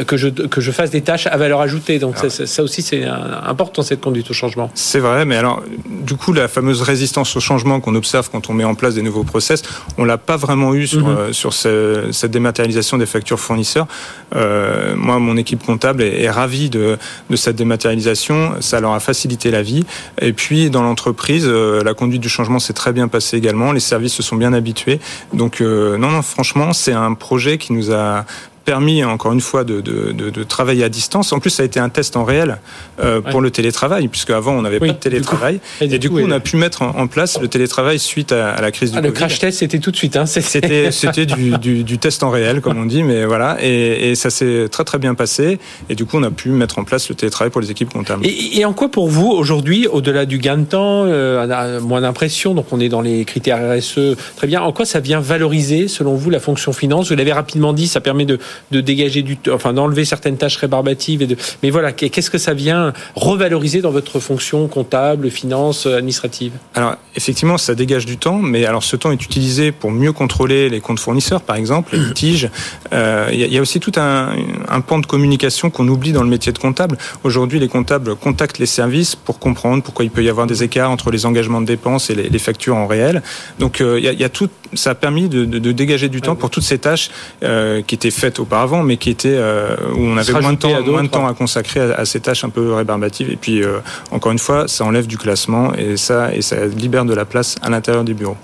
[0.03, 1.99] que je que je fasse des tâches à valeur ajoutée.
[1.99, 4.71] Donc ça, ça, aussi c'est important cette conduite au changement.
[4.73, 5.63] C'est vrai, mais alors
[6.03, 9.01] du coup, la fameuse résistance au changement qu'on observe quand on met en place des
[9.01, 9.63] nouveaux process,
[9.97, 11.31] on l'a pas vraiment eu sur, mhm.
[11.65, 13.87] euh, cette dématérialisation des factures fournisseurs.
[14.35, 16.97] Euh, moi, mon équipe comptable est, ravie de,
[17.35, 18.53] cette dématérialisation.
[18.59, 19.85] Ça leur a facilité la vie.
[20.21, 23.71] Et puis, dans l'entreprise, euh, la conduite du changement s'est très bien passée également.
[23.71, 24.99] Les services se sont bien habitués.
[25.33, 28.25] Donc, non, non, franchement, c'est un projet qui nous a
[28.65, 31.33] permis encore une fois de, de, de, travailler à distance.
[31.33, 32.57] En plus, ça a été un test en réel
[33.03, 35.59] euh, pour le télétravail, puisque avant on n'avait pas de télétravail.
[35.81, 38.91] et, du coup, on a pu mettre en, place le télétravail suite à, la crise
[38.91, 39.13] du ah, Covid.
[39.13, 40.15] Le crash test, c'était tout de suite.
[40.15, 43.57] Hein, c'était c'était du, du, du, test en réel, comme on dit, mais voilà.
[43.61, 45.59] Et, et ça s'est très très bien passé.
[45.89, 48.25] Et du coup, on a pu mettre en place le télétravail pour les équipes comptables.
[48.25, 52.53] Et, et en quoi pour vous aujourd'hui, au-delà du gain de temps, euh, moins d'impression,
[52.53, 54.61] donc on est dans les critères RSE, très bien.
[54.61, 57.09] En quoi ça vient valoriser, selon vous, la fonction finance?
[57.09, 58.39] Vous l'avez rapidement dit, ça permet de
[58.71, 61.21] de dégager du, enfin d'enlever certaines tâches rébarbatives.
[61.21, 66.53] Et de, mais voilà, qu'est-ce que ça vient revaloriser dans votre fonction comptable, finance, administrative?
[66.75, 70.69] Alors effectivement, ça dégage du temps, mais alors ce temps est utilisé pour mieux contrôler
[70.69, 72.49] les comptes fournisseurs, par exemple, les litiges.
[72.93, 74.35] Euh, il y, a aussi tout un,
[74.69, 76.97] un pan de communication qu'on oublie dans le métier de comptable.
[77.23, 80.91] Aujourd'hui, les comptables contactent les services pour comprendre pourquoi il peut y avoir des écarts
[80.91, 83.21] entre les engagements de dépenses et les, les factures en réel.
[83.59, 86.09] Donc euh, il y, a, y, a, tout, ça a permis de, de, de dégager
[86.09, 87.09] du temps pour toutes ces tâches
[87.43, 90.81] euh, qui étaient faites auparavant, mais qui étaient euh, où on avait moins de temps,
[90.83, 93.29] moins de temps à consacrer à, ces tâches un peu rébarbatives.
[93.29, 93.79] Et puis euh,
[94.11, 97.55] encore une fois, ça enlève du classement et ça et ça libère de la place
[97.61, 98.37] à l'intérieur du bureau.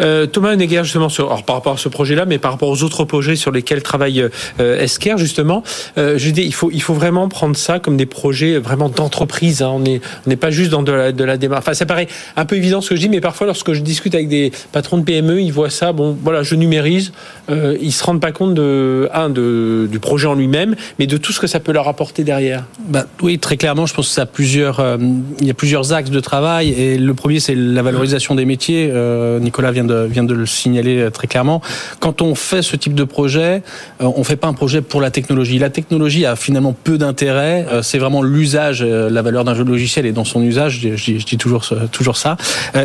[0.00, 2.82] Euh, Thomas Honegger, justement, sur, alors, par rapport à ce projet-là, mais par rapport aux
[2.82, 4.26] autres projets sur lesquels travaille
[4.58, 5.62] Esker, justement,
[5.98, 9.60] je dis, il faut, il faut vraiment prendre ça comme des projets vraiment d'entreprise.
[9.60, 9.72] Hein.
[9.74, 11.60] On n'est on pas juste dans de la, de la démarche.
[11.60, 14.14] Enfin, ça paraît un peu évident ce que je dis, mais parfois, lorsque je discute
[14.14, 17.12] avec des patrons de PME, ils voient ça, bon, voilà, je numérise,
[17.50, 21.18] euh, ils se rendent pas compte de, un, de, du projet en lui-même, mais de
[21.18, 22.64] tout ce que ça peut leur apporter derrière.
[22.88, 24.96] Bah, oui, très clairement, je pense que ça a plusieurs, euh,
[25.38, 28.90] il y a plusieurs axes de travail, et le premier, c'est la valorisation des métiers.
[28.90, 31.60] Euh, Nicolas vient de vient de le signaler euh, très clairement.
[31.98, 33.62] Quand on fait ce type de projet,
[34.00, 35.58] on fait pas un projet pour la technologie.
[35.58, 37.66] La technologie a finalement peu d'intérêt.
[37.82, 40.80] C'est vraiment l'usage, la valeur d'un jeu de logiciel et dans son usage.
[40.80, 42.36] Je, dis toujours toujours ça.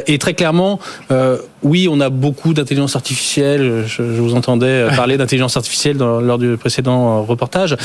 [0.07, 0.79] Et très clairement,
[1.63, 3.83] oui, on a beaucoup d'intelligence artificielle.
[3.85, 7.77] Je, vous entendais parler d'intelligence artificielle lors du précédent reportage.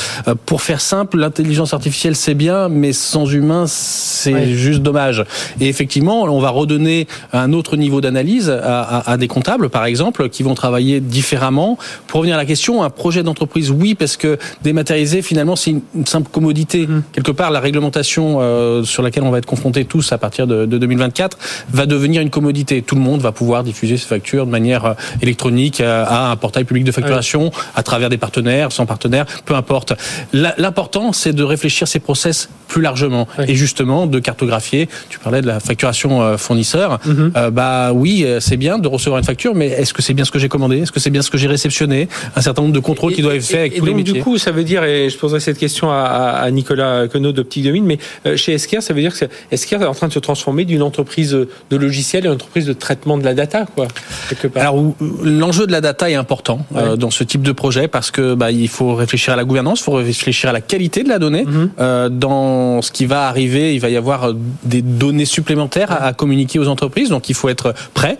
[0.47, 5.23] Pour faire simple, l'intelligence artificielle c'est bien, mais sans humain c'est juste dommage.
[5.59, 10.29] Et effectivement, on va redonner un autre niveau d'analyse à, à, des comptables, par exemple,
[10.29, 11.77] qui vont travailler différemment.
[12.07, 15.81] Pour revenir à la question, un projet d'entreprise, oui, parce que dématérialiser, finalement, c'est une,
[16.05, 16.87] simple commodité.
[16.87, 17.03] Mmh.
[17.13, 20.65] Quelque part, la réglementation euh, sur laquelle on va être confrontés tous à partir de,
[20.65, 21.37] de 2024
[21.71, 22.81] va devenir une commodité.
[22.81, 26.63] Tout le monde va pouvoir diffuser ses factures de manière manière électronique à un portail
[26.63, 29.93] public de facturation, à travers des partenaires, sans partenaires, peu importe.
[30.33, 34.87] L'important, c'est de réfléchir ces process plus largement et justement de cartographier.
[35.09, 36.99] Tu parlais de la facturation fournisseur.
[37.05, 37.31] Mhm.
[37.51, 40.39] bah oui, c'est bien de recevoir une facture, mais est-ce que c'est bien ce que
[40.39, 40.79] j'ai commandé?
[40.79, 42.07] Est-ce que c'est bien ce que j'ai réceptionné?
[42.35, 44.13] Un certain nombre de contrôles qui doivent être faits avec tous les métiers.
[44.13, 47.83] Du coup, ça veut dire, et je poserai cette question à, Nicolas Queneau d'Optique 2000,
[47.83, 50.65] mais euh, chez Esker, ça veut dire que Esker est en train de se transformer
[50.65, 53.87] d'une entreprise de logiciels à une entreprise de traitement de la data, quoi.
[54.55, 54.75] Alors,
[55.23, 58.51] l'enjeu de la data est important euh, dans ce type de projet parce que bah,
[58.51, 61.45] il faut réfléchir à la gouvernance, il faut réfléchir à la qualité de la donnée.
[61.45, 61.71] Mhm.
[61.79, 66.59] Euh, dans ce qui va arriver, il va y avoir des données supplémentaires à, communiquer
[66.59, 68.17] aux entreprises, donc il faut être prêt.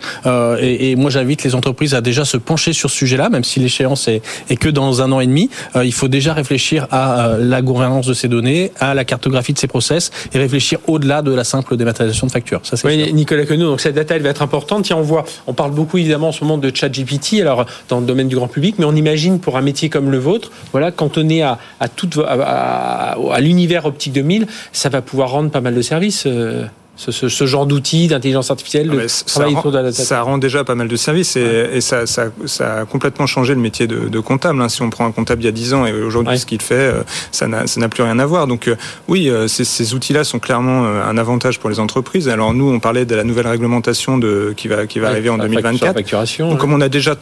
[0.60, 3.60] et, et, moi, j'invite les entreprises à déjà se pencher sur ce sujet-là, même si
[3.60, 5.50] l'échéance est, est, que dans un an et demi.
[5.76, 9.66] il faut déjà réfléchir à la gouvernance de ces données, à la cartographie de ces
[9.66, 12.60] process et réfléchir au-delà de la simple dématérialisation de factures.
[12.62, 14.84] Ça, oui, Nicolas Queneau, donc cette data elle va être importante.
[14.84, 18.06] Tiens, on voit, on parle beaucoup évidemment en ce moment de ChatGPT, alors dans le
[18.06, 21.42] domaine du grand public, mais on imagine pour un métier comme le vôtre, voilà, cantonné
[21.42, 25.82] à, à, tout, à, à, l'univers optique 2000, ça va pouvoir rendre pas mal de
[25.82, 26.24] services.
[26.26, 26.66] Euh
[27.10, 30.96] ce, ce, genre d'outils d'intelligence artificielle ah, ça, rend, ça rend déjà pas mal de
[30.96, 34.60] services et, et ça, ça, ça, a complètement changé le métier de, de comptable.
[34.60, 34.68] Hein.
[34.68, 36.74] Si on prend un comptable il y a 10 ans et aujourd'hui ce qu'il fait,
[36.74, 38.46] euh, ça n'a plus rien à voir.
[38.46, 38.76] Donc euh,
[39.08, 42.28] oui, euh, ces, ces outils-là sont clairement un avantage pour les entreprises.
[42.28, 45.38] Alors nous, on parlait de la nouvelle réglementation de, qui va, qui va arriver en
[45.38, 46.38] 2024.
[46.38, 47.16] Donc comme on a déjà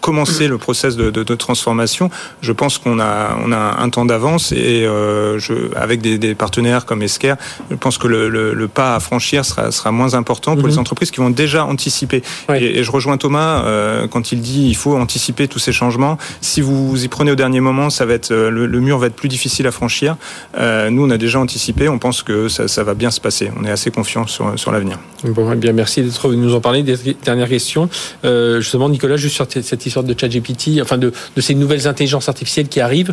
[0.00, 4.04] commencé le process de, de, de, transformation, je pense qu'on a, on a un temps
[4.04, 7.34] d'avance et je, avec des, des, partenaires comme Esker,
[7.70, 10.80] je pense que le, le, le pas franchir sera, sera moins important pour les mhm.
[10.80, 12.22] entreprises qui vont déjà anticiper.
[12.54, 16.16] Et, je rejoins Thomas euh, quand il dit il faut anticiper tous ces changements.
[16.40, 19.08] Si vous vous y prenez au dernier moment, ça va être euh, le, mur va
[19.08, 20.16] être plus difficile à franchir.
[20.56, 21.88] Euh, nous, on a déjà anticipé.
[21.88, 23.50] On pense que ça, ça va bien se passer.
[23.58, 24.98] On est assez confiant sur, sur l'avenir.
[25.24, 26.84] Bon, eh bien, merci d'être venu nous en parler.
[27.24, 27.88] Dernière question.
[28.24, 32.28] Euh, justement, Nicolas, juste sur cette histoire de ChatGPT, enfin de, de ces nouvelles intelligences
[32.28, 33.12] artificielles qui arrivent,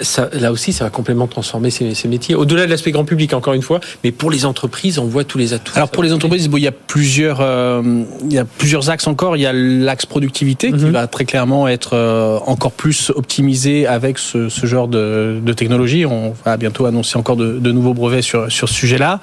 [0.00, 2.34] ça, là aussi, ça va complètement transformer ces, ces métiers.
[2.34, 5.38] Au-delà de l'aspect grand public, encore une fois, mais pour les entreprises, on voit tous
[5.38, 5.72] les atouts.
[5.74, 7.82] Alors pour les entreprises, bon, il y a plusieurs, euh,
[8.24, 9.36] il y a plusieurs axes encore.
[9.36, 10.90] Il y a l'axe productivité qui mhm.
[10.90, 16.06] va très clairement être euh, encore plus optimisé avec ce, ce genre de, de, technologie.
[16.06, 19.20] On va bientôt annoncer encore de, de nouveaux brevets sur sur ce sujet-là.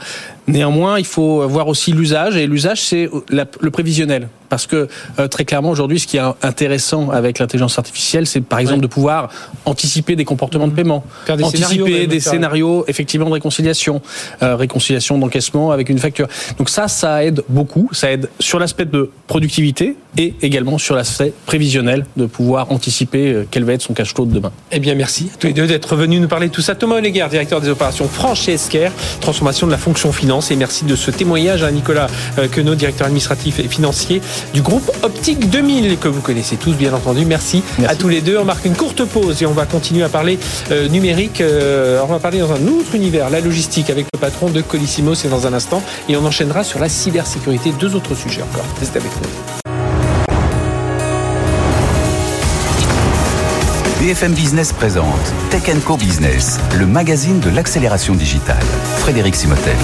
[0.50, 4.28] Néanmoins, il faut voir aussi l'usage et l'usage c'est le prévisionnel.
[4.50, 4.88] Parce que
[5.20, 8.88] euh, très clairement aujourd'hui ce qui est intéressant avec l'intelligence artificielle c'est par exemple de
[8.88, 9.30] pouvoir
[9.66, 14.02] anticiper des comportements de paiement, des anticiper des scénarios effectivement de réconciliation,
[14.42, 16.28] euh, réconciliation d'encaissement avec une facture.
[16.58, 21.32] Donc ça ça aide beaucoup, ça aide sur l'aspect de productivité et également sur l'aspect
[21.46, 24.52] prévisionnel de pouvoir anticiper euh, quel va être son cash flow de demain.
[24.72, 26.74] Eh bien merci à tous les deux d'être venus nous parler de tout ça.
[26.74, 28.90] Thomas Oleguer, directeur des opérations franches chez Esker,
[29.22, 33.08] transformation de la fonction finance et merci de ce témoignage à Nicolas euh, Queneau, directeur
[33.08, 34.22] administratif et financier
[34.54, 37.26] du groupe Optique 2000 que vous connaissez tous bien entendu.
[37.26, 38.38] Merci, à tous les deux.
[38.38, 40.40] On marque une courte pause et on va continuer à parler
[40.72, 41.42] euh, numérique.
[41.42, 45.14] Euh, on va parler dans un autre univers, la logistique avec le patron de Colissimo,
[45.16, 48.66] c'est dans un instant et on enchaînera sur la cybersécurité, deux autres sujets encore.
[48.80, 49.49] Restez avec nous.
[54.10, 58.66] BFM Business présente Tech Co Business, le magazine de l'accélération digitale.
[58.98, 59.76] Frédéric Simotel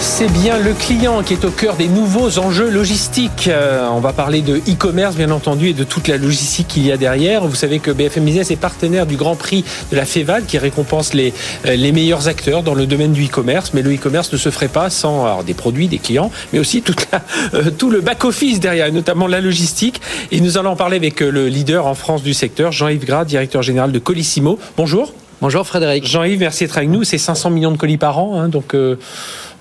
[0.00, 3.48] c'est bien le client qui est au cœur des nouveaux enjeux logistiques.
[3.48, 6.92] Euh, on va parler de e-commerce, bien entendu, et de toute la logistique qu'il y
[6.92, 7.44] a derrière.
[7.44, 11.12] Vous savez que BFM Business est partenaire du Grand Prix de la FEVAL, qui récompense
[11.12, 11.34] les,
[11.66, 13.72] euh, les meilleurs acteurs dans le domaine du e-commerce.
[13.74, 16.80] Mais le e-commerce ne se ferait pas sans alors, des produits, des clients, mais aussi
[16.80, 17.22] toute la,
[17.54, 20.00] euh, tout le back-office derrière, notamment la logistique.
[20.32, 23.62] Et nous allons en parler avec le leader en France du secteur, Jean-Yves Gras, directeur
[23.62, 24.58] général de Colissimo.
[24.78, 25.12] Bonjour.
[25.42, 26.06] Bonjour Frédéric.
[26.06, 27.02] Jean-Yves, merci d'être avec nous.
[27.02, 28.98] C'est 500 millions de colis par an, hein, donc euh,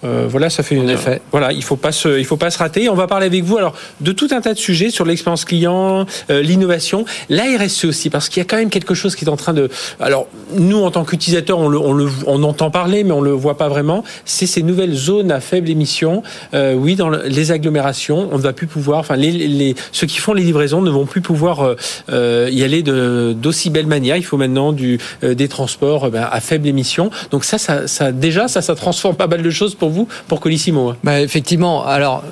[0.03, 1.21] voilà, ça fait en effet.
[1.31, 2.89] Voilà, il faut pas se, il faut pas se rater.
[2.89, 6.05] On va parler avec vous alors de tout un tas de sujets sur l'expérience client,
[6.29, 9.29] euh, l'innovation, la RSE aussi, parce qu'il y a quand même quelque chose qui est
[9.29, 9.69] en train de.
[9.99, 13.31] Alors nous, en tant qu'utilisateurs, on le, on le, on entend parler, mais on le
[13.31, 14.03] voit pas vraiment.
[14.25, 16.23] C'est ces nouvelles zones à faible émission.
[16.53, 18.99] Euh, oui, dans les agglomérations, on ne va plus pouvoir.
[18.99, 21.75] Enfin, les, les, ceux qui font les livraisons ne vont plus pouvoir euh,
[22.09, 24.17] euh y aller de d'aussi belle manière.
[24.17, 27.12] Il faut maintenant du des transports ben, à faible émission.
[27.31, 30.39] Donc ça, ça, ça déjà, ça, ça transforme pas mal de choses pour vous, pour
[30.39, 30.93] Colissimo.
[31.04, 32.23] Bah, effectivement, alors,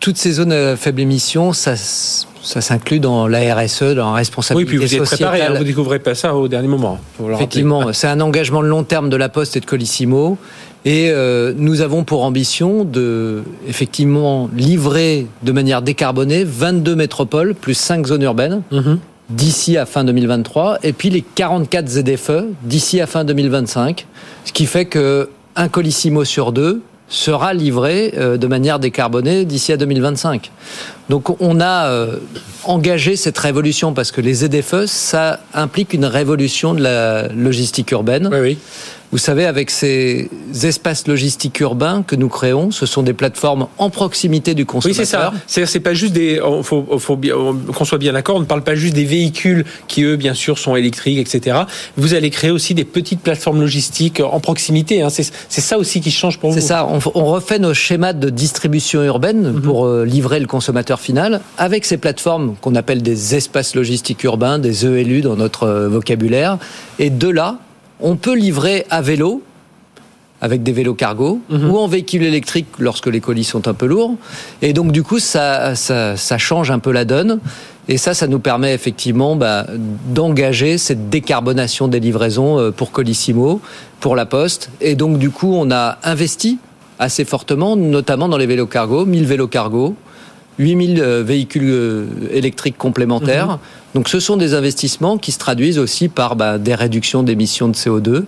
[0.00, 4.72] toutes ces zones à faible émission, ça, ça s'inclut dans la RSE, dans la responsabilité
[4.72, 6.98] Oui, puis vous êtes préparé, hein, vous ne découvrez pas ça au dernier moment.
[7.32, 10.38] Effectivement, c'est un engagement de long terme de la Poste et de Colissimo.
[10.84, 17.74] Et euh, nous avons pour ambition de, effectivement, livrer de manière décarbonée 22 métropoles plus
[17.74, 18.62] 5 zones urbaines.
[18.70, 19.00] Mhm.
[19.28, 24.06] d'ici à fin 2023 et puis les 44 ZFE d'ici à fin 2025
[24.44, 29.72] ce qui fait que un colissimo sur deux sera livré euh, de manière décarbonée d'ici
[29.72, 30.50] à 2025.
[31.08, 32.18] Donc on a euh,
[32.64, 38.28] engagé cette révolution parce que les ZFE, ça implique une révolution de la logistique urbaine.
[38.32, 38.58] Oui, oui.
[39.12, 40.28] Vous savez, avec ces
[40.64, 45.00] espaces logistiques urbains que nous créons, ce sont des plateformes en proximité du consommateur.
[45.00, 45.32] Oui, c'est ça.
[45.46, 46.40] C'est-à-dire, c'est pas juste des.
[46.62, 48.36] Faut, qu'on soit bien d'accord.
[48.36, 51.58] On ne parle pas juste des véhicules qui, eux, bien sûr, sont électriques, etc.
[51.96, 55.02] Vous allez créer aussi des petites plateformes logistiques en proximité.
[55.02, 55.08] Hein.
[55.10, 56.56] C'est ça aussi qui change pour vous.
[56.56, 56.86] C'est ça.
[56.86, 59.62] On, refait nos schémas de distribution urbaine mhm.
[59.62, 64.58] pour euh, livrer le consommateur final avec ces plateformes qu'on appelle des espaces logistiques urbains,
[64.58, 66.58] des ELU dans notre euh, vocabulaire.
[66.98, 67.58] Et de là,
[68.00, 69.42] on peut livrer à vélo
[70.40, 71.70] avec des vélos cargo mhm.
[71.70, 74.16] ou en véhicule électrique lorsque les colis sont un peu lourds.
[74.62, 77.40] Et donc du coup, ça, ça, change un peu la donne.
[77.88, 79.66] Et ça, ça nous permet effectivement bah,
[80.08, 83.60] d'engager cette décarbonation des livraisons euh, pour Colissimo,
[84.00, 84.70] pour la Poste.
[84.80, 86.58] Et donc du coup, on a investi
[86.98, 89.94] assez fortement, notamment dans les vélos cargo, 1000 vélos cargo,
[90.58, 93.48] 8000 euh, véhicules euh, électriques complémentaires.
[93.48, 93.58] Mhm.
[93.94, 97.74] Donc ce sont des investissements qui se traduisent aussi par bah, des réductions d'émissions de
[97.74, 98.24] CO2,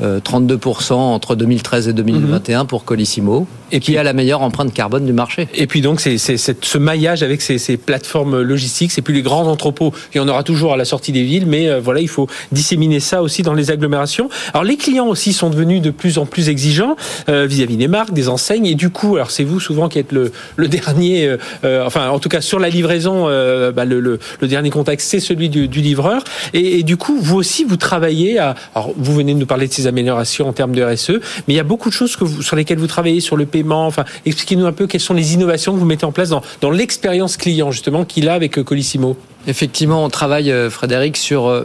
[0.00, 5.06] 32% euh, entre 2013 et 2021 pour Colissimo, et qui a la meilleure empreinte carbone
[5.06, 5.48] du marché.
[5.54, 9.46] Et puis donc c'est ce maillage avec ces, ces, plateformes logistiques, c'est plus les grands
[9.46, 12.08] entrepôts, il y en aura toujours à la sortie des villes, mais euh, voilà, il
[12.08, 14.28] faut disséminer ça aussi dans les agglomérations.
[14.52, 16.96] Alors les clients aussi sont devenus de plus en plus exigeants
[17.28, 20.12] euh, vis-à-vis des marques, des enseignes, et du coup, alors c'est vous souvent qui êtes
[20.12, 24.70] le, le dernier, enfin en tout cas sur la livraison, bah, le, le, le dernier
[24.70, 26.22] contact c'est celui du, livreur.
[26.52, 28.54] Et, du coup, vous aussi, vous travaillez à.
[28.74, 31.56] Alors, vous venez de nous parler de ces améliorations en termes de RSE, mais il
[31.56, 33.86] y a beaucoup de choses que vous, sur lesquelles vous travaillez, sur le paiement.
[33.86, 36.70] Enfin, expliquez-nous un peu quelles sont les innovations que vous mettez en place dans, dans
[36.70, 39.16] l'expérience client, justement, qu'il a avec euh, Colissimo.
[39.46, 41.64] Effectivement, on travaille, euh, Frédéric, sur euh,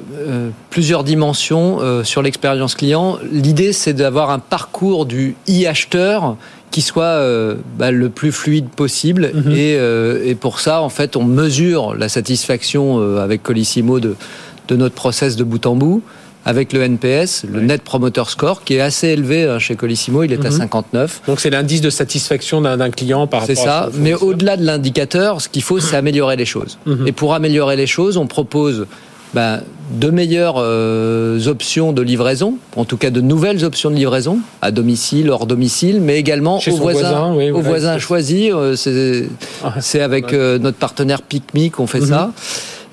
[0.69, 3.17] plusieurs dimensions sur l'expérience client.
[3.31, 6.38] L'idée, c'est d'avoir un parcours du e-acheteur
[6.71, 9.31] qui soit euh, bah, le plus fluide possible.
[9.33, 9.51] Mhm.
[9.51, 14.15] et, et, pour ça, en fait, on mesure la satisfaction avec Colissimo de,
[14.67, 16.01] de notre process de bout en bout
[16.45, 20.31] avec le NPS, le Net Promoter Score, qui est assez élevé hein, chez Colissimo, il
[20.31, 21.21] est à 59.
[21.21, 21.27] Mhm.
[21.27, 25.41] Donc c'est l'indice de satisfaction d'un client par rapport C'est ça, mais au-delà de l'indicateur,
[25.41, 26.77] ce qu'il faut, c'est améliorer les choses.
[26.86, 27.08] Mhm.
[27.08, 28.86] Et pour améliorer les choses, on propose
[29.34, 34.39] ben, de meilleures euh, options de livraison, en tout cas de nouvelles options de livraison,
[34.62, 38.51] à domicile, hors domicile, mais également aux voisins, aux voisins choisis.
[38.53, 39.27] Euh,
[39.63, 42.31] ah, c'est avec euh, notre partenaire PicMe qu'on fait ça.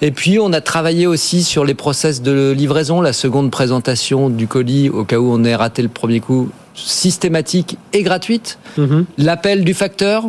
[0.02, 4.46] Et puis, on a travaillé aussi sur les process de livraison, la seconde présentation du
[4.46, 8.58] colis, au cas où on ait raté le premier coup, systématique et gratuite.
[8.76, 9.06] Mhm.
[9.16, 10.24] L'appel du facteur,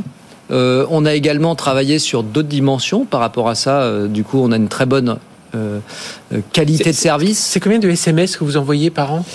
[0.51, 4.07] on a également travaillé sur d'autres dimensions par rapport à ça.
[4.07, 5.17] du coup, on a une très bonne
[5.55, 5.79] euh,
[6.33, 7.38] euh, qualité de service.
[7.38, 9.25] C'est combien de SMS que vous envoyez par an?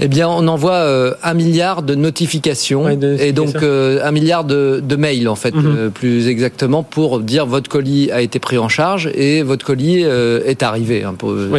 [0.00, 4.82] Eh bien, on envoie euh, un milliard de notifications et donc euh, un milliard de,
[4.82, 5.76] de mails en fait, mhm.
[5.76, 10.02] euh, plus exactement, pour dire votre colis a été pris en charge et votre colis
[10.02, 11.04] est arrivé.
[11.04, 11.14] Hein,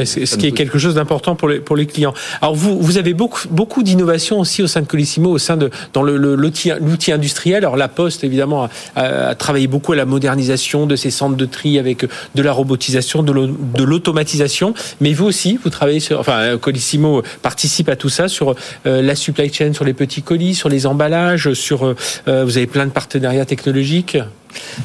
[0.05, 2.13] ce qui est quelque chose d'important pour les pour les clients.
[2.41, 5.69] Alors vous vous avez beaucoup beaucoup d'innovations aussi au sein de Colissimo, au sein de
[5.93, 7.57] dans le l'outil l'outil industriel.
[7.57, 11.79] Alors la Poste évidemment a, travaillé beaucoup à la modernisation de ses centres de tri
[11.79, 14.73] avec de la robotisation, de l'automatisation.
[14.99, 19.15] Mais vous aussi, vous travaillez sur, enfin Colissimo participe à tout ça sur euh, la
[19.15, 21.95] supply chain, sur les petits colis, sur les emballages, sur euh,
[22.27, 24.17] euh, vous avez plein de partenariats technologiques?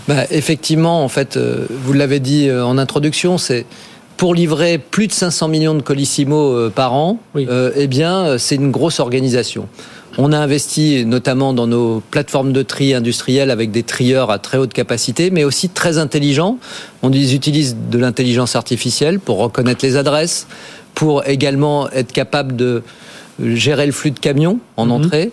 [0.08, 3.66] Bah, effectivement, en fait, vous l'avez dit en introduction, c'est
[4.16, 8.98] pour livrer plus de 500 millions de colissimo par an, eh bien, c'est une grosse
[8.98, 9.68] organisation.
[10.18, 14.58] On a investi notamment dans nos plateformes de tri industrielles avec des trieurs à très
[14.58, 16.58] haute capacité, mais aussi très intelligents.
[17.02, 20.46] On utilise de l'intelligence artificielle pour reconnaître les adresses,
[20.94, 22.82] pour également être capable de
[23.42, 24.92] gérer le flux de camions en mhm.
[24.92, 25.32] entrée.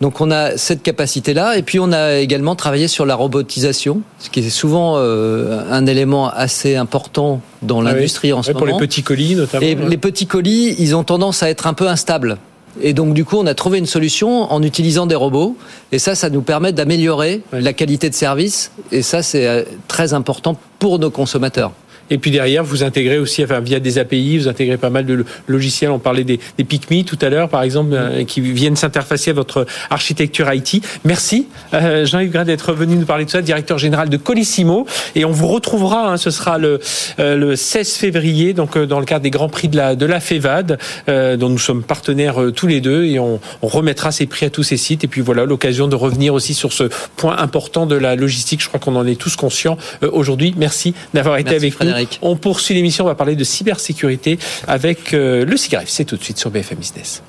[0.00, 4.30] Donc on a cette capacité-là, et puis on a également travaillé sur la robotisation, ce
[4.30, 8.64] qui est souvent euh, un élément assez important dans ah l'industrie en ce moment.
[8.64, 9.66] Pour les petits colis notamment.
[9.66, 12.38] Et les petits colis, ils ont tendance à être un peu instables.
[12.80, 15.54] Et donc du coup, on a trouvé une solution en utilisant des robots,
[15.92, 20.14] et ça, ça nous permet d'améliorer la qualité de service, et ça, c'est euh, très
[20.14, 21.72] important pour nos consommateurs.
[22.10, 25.24] Et puis derrière, vous intégrez aussi, enfin, via des API, vous intégrez pas mal de
[25.46, 25.90] logiciels.
[25.90, 29.34] On parlait des, des PICMI tout à l'heure, par exemple, euh, qui viennent s'interfacer à
[29.34, 30.82] votre architecture IT.
[31.04, 34.86] Merci, euh, Jean-Yves Gras, d'être venu nous parler de ça, directeur général de Colissimo.
[35.14, 36.80] Et on vous retrouvera, hein, ce sera le,
[37.20, 40.20] euh, le 16 février, donc dans le cadre des Grands Prix de la, de la
[40.20, 44.50] FEVAD, dont nous sommes partenaires tous les deux, et on, on, remettra ces prix à
[44.50, 45.04] tous ces sites.
[45.04, 46.84] Et puis voilà, l'occasion de revenir aussi sur ce
[47.16, 48.62] point important de la logistique.
[48.62, 50.54] Je crois qu'on en est tous conscients aujourd'hui.
[50.56, 51.99] Merci d'avoir été avec nous.
[52.22, 55.88] On poursuit l'émission, on va parler de cybersécurité avec euh, le CIGREF.
[55.88, 57.22] C'est tout de suite sur BFM Business.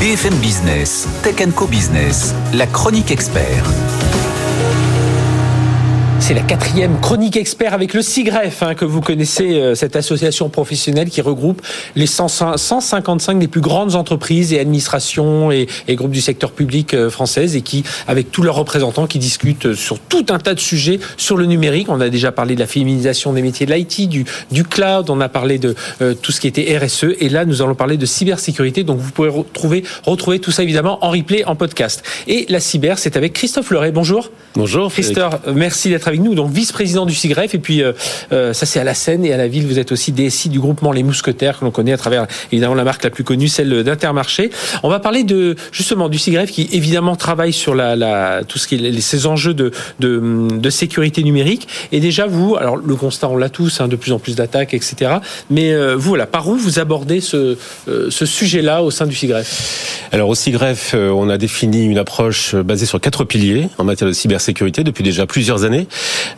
[0.00, 3.64] BFM Business, Tech Co Business, la chronique expert.
[6.20, 10.48] C'est la quatrième chronique expert avec le CIGREF, hein, que vous connaissez, euh, cette association
[10.48, 11.62] professionnelle qui regroupe
[11.94, 17.56] les 155 des plus grandes entreprises et administrations et, groupes du secteur public euh, françaises
[17.56, 21.36] et qui, avec tous leurs représentants, qui discutent sur tout un tas de sujets sur
[21.36, 21.88] le numérique.
[21.88, 25.20] On a déjà parlé de la féminisation des métiers de l'IT, du, du cloud, on
[25.20, 28.06] a parlé de euh, tout ce qui était RSE et là, nous allons parler de
[28.06, 28.82] cybersécurité.
[28.82, 32.02] Donc, vous pouvez retrouver, retrouver tout ça évidemment en replay, en podcast.
[32.26, 33.92] Et la cyber, c'est avec Christophe Leray.
[33.92, 34.30] Bonjour.
[34.54, 34.92] Bonjour.
[34.92, 37.54] Christophe, merci d'être avec nous, donc vice-président du CIGREF.
[37.54, 37.92] Et puis, euh,
[38.32, 39.66] euh, ça, c'est à la Seine et à la ville.
[39.66, 42.84] Vous êtes aussi DSI du groupement Les Mousquetaires, que l'on connaît à travers, évidemment, la
[42.84, 44.50] marque la plus connue, celle d'Intermarché.
[44.82, 48.66] On va parler de, justement, du CIGREF qui, évidemment, travaille sur la, la, tout ce
[48.66, 51.68] qui ces enjeux de, de, de, sécurité numérique.
[51.92, 54.74] Et déjà, vous, alors, le constat, on l'a tous, hein, de plus en plus d'attaques,
[54.74, 55.16] etc.
[55.50, 57.56] Mais euh, vous, voilà, par où vous abordez ce,
[57.86, 62.86] ce sujet-là au sein du CIGREF Alors, au CIGREF, on a défini une approche basée
[62.86, 65.86] sur quatre piliers en matière de cybersécurité depuis déjà plusieurs années.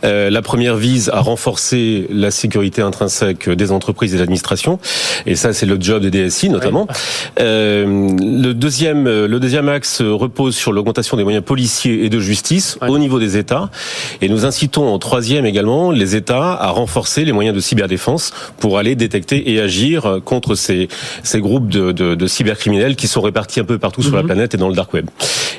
[0.05, 4.79] Euh, la première vise à renforcer la sécurité intrinsèque des entreprises et de l'administration,
[5.27, 6.87] et ça c'est le job des DSI notamment.
[7.41, 7.85] Euh,
[8.19, 12.99] le deuxième, le deuxième axe repose sur l'augmentation des moyens policiers et de justice au
[12.99, 13.71] niveau des États,
[14.21, 18.79] et nous incitons en troisième également les États à renforcer les moyens de cyberdéfense pour
[18.79, 20.89] aller détecter et agir contre ces,
[21.23, 24.27] ces groupes de, de, de cybercriminels qui sont répartis un peu partout sur la mhm.
[24.27, 25.07] planète et dans le dark web.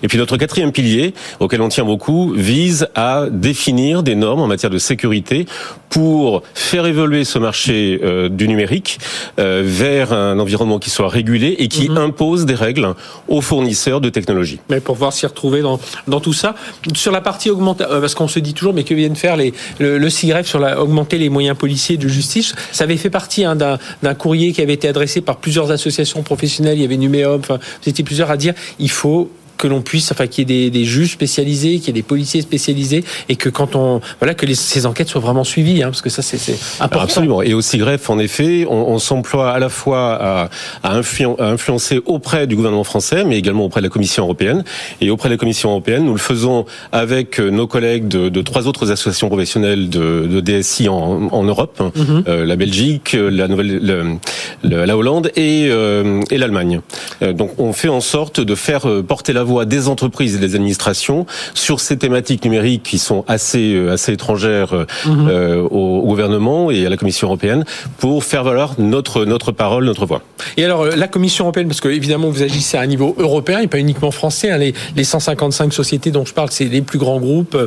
[0.04, 4.48] Et puis notre quatrième pilier, auquel on tient beaucoup, vise à définir des normes en
[4.48, 5.46] matière de sécurité
[5.90, 8.98] pour faire évoluer ce marché euh, du numérique
[9.40, 11.98] euh, vers un environnement qui soit régulé et qui mhm.
[11.98, 12.96] impose des règles
[13.28, 14.60] aux fournisseurs de technologies.
[14.70, 16.56] Mais pour pouvoir s'y retrouver dans, dans tout ça,
[16.96, 19.54] sur la partie augmentation, euh, parce qu'on se dit toujours, mais que viennent faire les,
[19.80, 22.56] le, le CIGREF sur la, augmenter les moyens policiers de justice?
[22.72, 26.78] Ça avait fait partie hein, d'un courrier qui avait été adressé par plusieurs associations professionnelles.
[26.78, 29.30] Il y avait Numéum, enfin, étiez plusieurs à dire il faut
[29.62, 32.42] que l'on puisse, enfin, qu'il y ait des, juges spécialisés, qu'il y ait des policiers
[32.42, 36.10] spécialisés, et que quand on, voilà, que ces enquêtes soient vraiment suivies, hein, parce que
[36.10, 37.04] ça, c'est important.
[37.04, 37.42] Absolument.
[37.42, 40.50] Et aussi greffe, en effet, on, s'emploie à la fois à,
[40.84, 44.64] à, influencer auprès du gouvernement français, mais également auprès de la Commission européenne.
[45.00, 48.92] Et auprès de la Commission européenne, nous le faisons avec nos collègues de, trois autres
[48.92, 52.24] associations professionnelles de, DSI en, Europe, mhm.
[52.28, 54.20] euh, la Belgique, la Nouvelle,
[54.64, 56.82] la Hollande et, euh, et l'Allemagne.
[57.22, 60.56] Euh, donc, on fait en sorte de faire porter la voix des entreprises et des
[60.56, 65.28] administrations sur ces thématiques numériques qui sont assez euh, assez étrangères euh, mhm.
[65.30, 67.64] euh, au, gouvernement et à la Commission européenne
[67.98, 70.22] pour faire valoir notre notre parole, notre voix.
[70.58, 73.68] Et alors la Commission européenne, parce que évidemment vous agissez à un niveau européen et
[73.68, 74.52] pas uniquement français.
[74.52, 77.58] Hein, les, les 155 sociétés dont je parle, c'est les plus grands groupes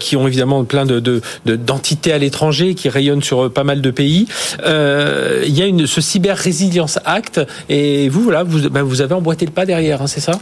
[0.00, 4.26] qui ont évidemment plein de d'entités à l'étranger, qui rayonnent sur pas mal de pays.
[4.64, 9.14] il y a une ce Cyber Resilience Act et vous voilà vous, ben, vous avez
[9.14, 10.32] emboîté le pas derrière, hein, c'est ça?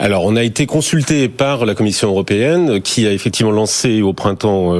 [0.00, 4.74] Alors, on a été consulté par la Commission européenne, qui a effectivement lancé au printemps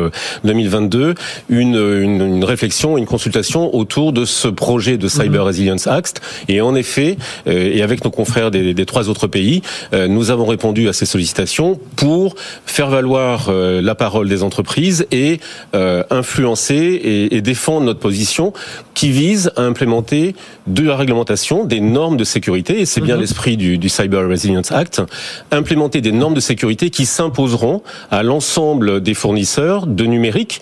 [0.45, 1.15] 2022 euh,
[1.49, 5.47] une, une, une réflexion, une consultation autour de ce projet de Cyber mhm.
[5.47, 6.21] Resilience Act.
[6.49, 10.31] Et en effet, euh, et avec nos confrères des, des trois autres pays, euh, nous
[10.31, 15.41] avons répondu à ces sollicitations pour faire valoir la parole des entreprises et
[15.73, 18.53] influencer et, et défendre notre position
[18.95, 20.35] qui vise à implémenter
[20.67, 23.21] de la réglementation, des normes de sécurité, et c'est bien mhm.
[23.23, 25.03] l'esprit du, du Cyber Resilience Act,
[25.51, 30.61] implémenter des normes de sécurité qui s'imposeront à l'ensemble des fournisseurs de numérique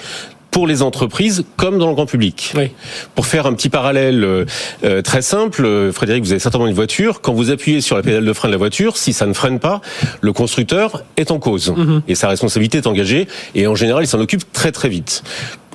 [0.56, 2.54] pour les entreprises comme dans le grand public.
[2.56, 2.70] Oui.
[3.14, 4.46] Pour faire un petit parallèle euh,
[4.84, 7.20] euh, très simple, euh, Frédéric, vous avez certainement une voiture.
[7.20, 9.58] Quand vous appuyez sur la pédale de frein de la voiture, si ça ne freine
[9.58, 9.82] pas,
[10.22, 12.00] le constructeur est en cause mhm.
[12.08, 13.28] et sa responsabilité est engagée.
[13.54, 15.22] Et en général, il s'en occupe très très vite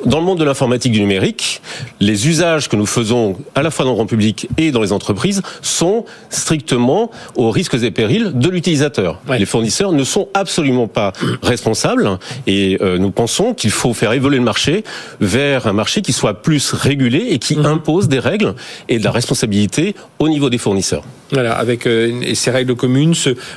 [0.06, 1.62] dans le monde de l'informatique du numérique,
[2.00, 4.92] les usages que nous faisons à la fois dans le grand public et dans les
[4.92, 9.20] entreprises sont strictement aux risques et périls de l'utilisateur.
[9.30, 14.38] Les fournisseurs ne sont absolument pas responsables et euh, nous pensons qu'il faut faire évoluer
[14.38, 14.84] le marché
[15.20, 17.66] vers un marché qui soit plus régulé et qui mhm.
[17.66, 18.56] impose des règles
[18.90, 21.04] et de la responsabilité au niveau des fournisseurs.
[21.32, 23.14] Voilà, avec euh, ces règles communes,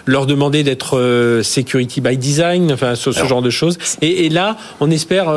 [0.07, 3.79] leur demander d'être euh, security by design, enfin ce, genre de choses.
[4.01, 5.33] Et, et, là, on espère,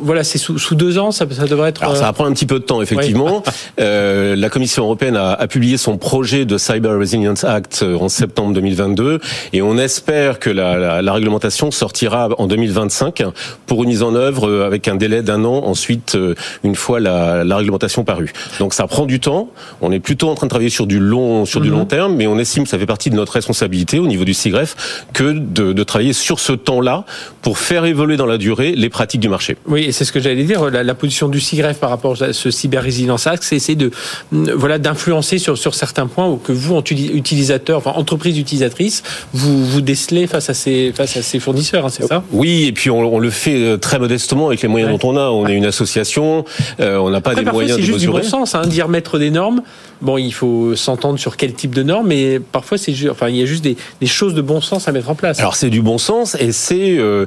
[0.00, 1.82] voilà, c'est sous, sous, deux ans, ça, ça devrait être.
[1.82, 3.42] Alors, ça va prendre un petit peu de temps, effectivement.
[3.80, 8.08] euh, la Commission européenne a, a, publié son projet de Cyber Resilience Act euh, en
[8.08, 9.20] septembre 2022,
[9.52, 13.22] et on espère que la, la, la réglementation sortira en 2025
[13.66, 16.34] pour une mise en œuvre euh, avec un délai d'un an ensuite, euh,
[16.64, 18.32] une fois la, la, réglementation parue.
[18.58, 19.50] Donc ça prend du temps.
[19.80, 22.14] On est plutôt en train de travailler sur du long, sur du du long terme,
[22.14, 25.32] mais on estime que ça fait partie de notre responsabilité au niveau du CIGREF que
[25.32, 27.04] de, de travailler sur ce temps-là
[27.42, 29.56] pour faire évoluer dans la durée les pratiques du marché.
[29.66, 30.70] Oui, et c'est ce que j'allais dire.
[30.70, 33.90] La, position du CIGREF par rapport à ce cyber résilience axe, c'est essayer de
[34.32, 39.02] voilà d'influencer sur sur certains points que vous, utilisateurs, enfin entreprises utilisatrices,
[39.32, 42.24] vous vous décelez face à ces face à ces fournisseurs, hein, c'est ça?
[42.32, 45.30] Oui, et puis on, le fait euh, très modestement avec les moyens dont on a.
[45.30, 46.44] On est une association,
[46.80, 47.86] euh, on n'a pas des moyens de mesurer.
[47.86, 49.62] C'est juste du bon sens, hein, dire mettre des normes.
[50.00, 53.42] Bon, il faut s'entendre sur quel type de normes, mais parfois c'est enfin il y
[53.42, 55.38] a juste des, des, choses de bon sens à mettre en place.
[55.40, 57.26] Alors c'est du bon sens et c'est euh,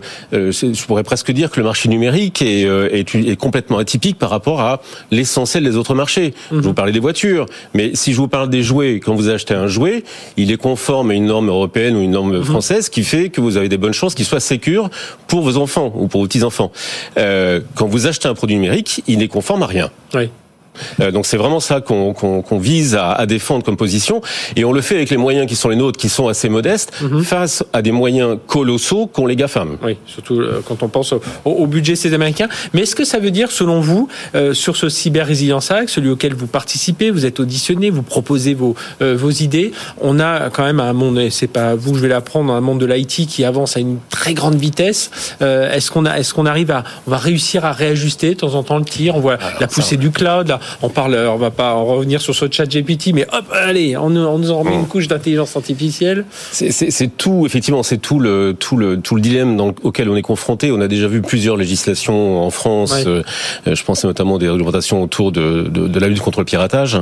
[0.51, 4.29] je pourrais presque dire que le marché numérique est, euh, est, est complètement atypique par
[4.29, 6.33] rapport à l'essentiel des autres marchés.
[6.49, 6.61] Je mhm.
[6.61, 9.67] vous parlais des voitures, mais si je vous parle des jouets, quand vous achetez un
[9.67, 10.03] jouet,
[10.37, 12.43] il est conforme à une norme européenne ou une norme mhm.
[12.43, 14.89] française qui fait que vous avez des bonnes chances qu'il soit sécure
[15.27, 16.71] pour vos enfants ou pour vos petits-enfants.
[17.17, 19.89] Euh, quand vous achetez un produit numérique, il n'est conforme à rien.
[20.13, 20.29] Oui.
[20.99, 24.21] Euh, donc c'est vraiment ça qu'on vise à, défendre comme position,
[24.55, 26.91] et on le fait avec les moyens qui sont les nôtres, qui sont assez modestes,
[27.01, 27.23] mhm.
[27.23, 29.77] face à des moyens colossaux qu'ont les GAFAM.
[29.83, 31.13] Oui, surtout euh, quand on pense
[31.45, 32.49] au, budget ces américains.
[32.73, 36.09] Mais est-ce que ça veut dire, selon vous, euh, sur ce cyber résilience act, celui
[36.09, 40.79] auquel vous participez, vous êtes auditionné, vous proposez vos vos idées, on a quand même
[40.79, 43.43] un monde, et c'est pas vous que je vais l'apprendre, un monde de l'IT qui
[43.43, 45.11] avance à une très grande vitesse.
[45.39, 48.63] est-ce qu'on a, est-ce qu'on arrive à, on va réussir à réajuster de temps en
[48.63, 51.85] temps le tir On voit la poussée du cloud, on parle, on va pas en
[51.85, 55.55] revenir sur ce chat GPT, mais hop, allez, on, nous en remet une couche d'intelligence
[55.55, 56.25] artificielle.
[56.51, 60.21] C'est tout, effectivement, c'est tout le, tout le, tout le dilemme dans, auquel on est
[60.21, 60.71] confronté.
[60.71, 62.93] On a déjà vu plusieurs législations en France.
[63.05, 63.23] Euh,
[63.65, 66.97] je pense notamment des réglementations autour de, de, de, la lutte contre le piratage,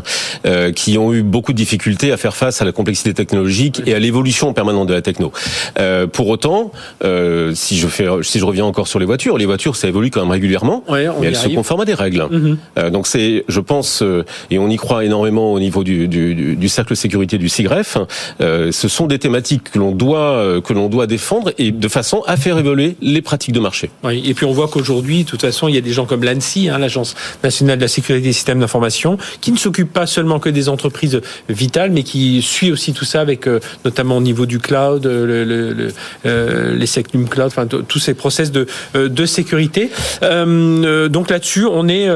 [0.46, 3.94] euh, qui ont eu beaucoup de difficultés à faire face à la complexité technologique et
[3.94, 5.32] à l'évolution permanente de la techno.
[5.80, 6.72] Euh, pour autant,
[7.04, 10.10] euh, si je fais, si je reviens encore sur les voitures, les voitures ça évolue
[10.10, 12.26] quand même régulièrement, mais elles se conforment à des règles.
[12.30, 12.58] Mhm.
[12.78, 16.56] Euh, donc c'est, je pense, euh, et on y croit énormément au niveau du, du,
[16.56, 17.98] du cercle sécurité du CIGREF,
[18.42, 21.88] euh, ce sont des thématiques que l'on doit euh, que l'on doit défendre et de
[21.88, 23.90] façon à faire évoluer les pratiques de marché.
[24.04, 26.24] Oui, et puis on voit qu'aujourd'hui, de toute façon, il y a des gens comme
[26.24, 30.40] l'ANSI, hein, l'Agence nationale de la sécurité des systèmes d'information, qui ne s'occupe pas seulement
[30.40, 33.48] que des entreprises vitales, mais qui suit aussi tout ça avec
[33.84, 35.92] notamment au niveau du cloud, le, le,
[36.26, 39.90] euh, les Secnum Cloud, enfin tous ces process de, de sécurité.
[40.24, 42.10] Euh, donc là-dessus, on est,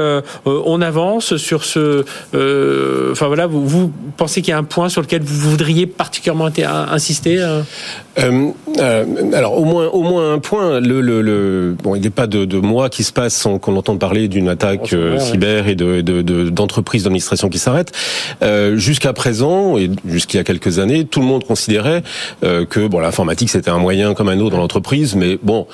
[0.44, 2.04] on avance sur ce.
[2.34, 5.86] Euh, enfin voilà, vous, vous pensez qu'il y a un point sur lequel vous voudriez
[5.86, 6.48] particulièrement
[6.92, 7.62] insister euh
[8.78, 10.80] euh, Alors au moins, au moins un point.
[10.80, 13.76] Le, le, le bon, il n'est pas de, de, mois qui se passe sans qu'on
[13.76, 16.00] entende parler d'une attaque cyber et de
[16.50, 17.92] d'entreprises de, d'administration qui s'arrêtent.
[18.74, 22.02] Jusqu'à présent et jusqu'il y a quelques années, tout le monde considérait
[22.42, 25.66] que bon, l'informatique c'était un moyen comme un autre dans l'entreprise, mais bon,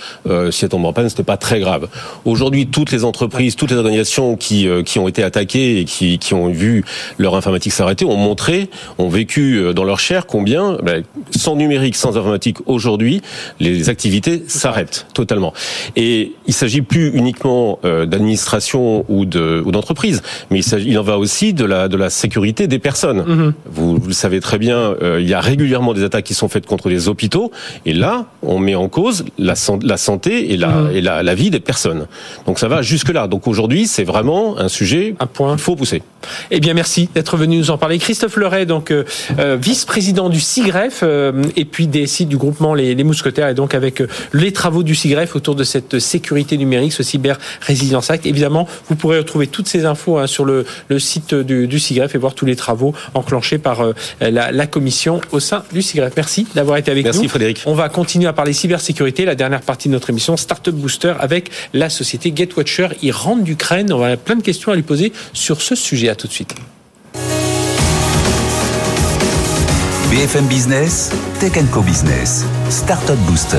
[0.50, 1.88] si elle tombe en panne, c'était pas très grave.
[2.24, 6.34] Aujourd'hui, toutes les entreprises, toutes les organisations qui qui ont été attaqués et qui, qui
[6.34, 6.84] ont vu
[7.18, 8.68] leur informatique s'arrêter ont montré,
[8.98, 13.22] ont vécu euh, dans leur chair combien, ben, sans numérique, sans informatique, aujourd'hui,
[13.58, 15.52] les activités s'arrêtent totalement.
[15.96, 21.02] Et il s'agit plus uniquement euh, d'administration ou de ou d'entreprise, mais il, il en
[21.02, 23.20] va aussi de la de la sécurité des personnes.
[23.20, 23.52] Mm-hmm.
[23.66, 26.48] vous, vous, le savez très bien, euh, il y a régulièrement des attaques qui sont
[26.48, 27.50] faites contre les hôpitaux,
[27.86, 30.96] et là, on met en cause la, la santé et la mm-hmm.
[30.96, 32.06] et la, la vie des personnes.
[32.46, 33.26] Donc ça va jusque là.
[33.26, 35.52] Donc aujourd'hui, c'est vraiment un sujet un point.
[35.52, 36.02] Il faut pousser.
[36.50, 37.98] Eh bien, merci d'être venu nous en parler.
[37.98, 39.04] Christophe Leray, donc euh,
[39.38, 43.74] euh, vice-président du CIGREF euh, et puis des sites du groupement Les, Mousquetaires, et donc
[43.74, 44.02] avec
[44.32, 48.26] les travaux du CIGREF autour de cette sécurité numérique, ce cyber résilience act.
[48.26, 50.66] Évidemment, vous pourrez retrouver toutes ces infos hein, sur le,
[50.98, 53.84] site du, du, CIGREF et voir tous les travaux enclenchés par
[54.20, 56.12] la, commission au sein du CIGREF.
[56.16, 57.12] Merci d'avoir été avec nous.
[57.12, 57.62] Merci Frédéric.
[57.66, 61.50] On va continuer à parler cybersécurité, la dernière partie de notre émission Startup Booster avec
[61.72, 62.88] la société GetWatcher.
[63.02, 63.92] Il rentre d'Ukraine.
[63.92, 66.08] On va plein de questions à lui poser sur ce sujet.
[66.08, 66.54] À tout de suite.
[70.10, 73.58] BFM Business, Tech Co Business, Startup Booster.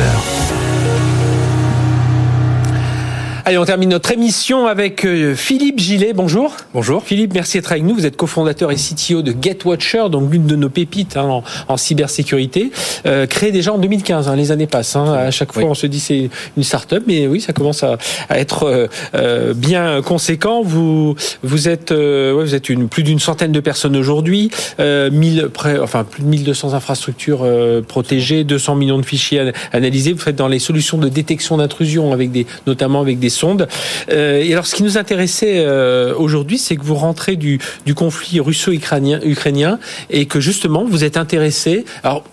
[3.43, 6.13] Allez, on termine notre émission avec euh, Philippe Gillet.
[6.13, 6.55] Bonjour.
[6.75, 7.01] Bonjour.
[7.01, 7.95] Philippe, merci d'être avec nous.
[7.95, 12.71] Vous êtes cofondateur et CTO de GetWatcher, donc l'une de nos pépites hein, en, cybersécurité,
[13.07, 14.27] euh, créée déjà en 2015.
[14.27, 14.95] Hein, les années passent.
[14.95, 15.11] Hein.
[15.13, 17.97] À chaque fois, on se dit c'est une start-up, mais oui, ça commence à,
[18.29, 20.61] être euh, euh, bien conséquent.
[20.61, 26.03] Vous vous êtes vous êtes une plus d'une centaine de personnes aujourd'hui, mille près, enfin
[26.03, 27.47] plus de 1200 infrastructures
[27.87, 30.13] protégées, 200 millions de fichiers analysés.
[30.13, 33.67] Vous faites dans les solutions de détection d'intrusion avec des notamment avec des sondes.
[34.11, 37.59] Euh, et alors, ce qui nous intéressait euh, aujourd'hui, c'est que vous rentrez du,
[37.95, 39.79] conflit russo-ukrainien
[40.09, 41.85] et que justement, vous êtes intéressé.
[42.03, 42.23] Alors,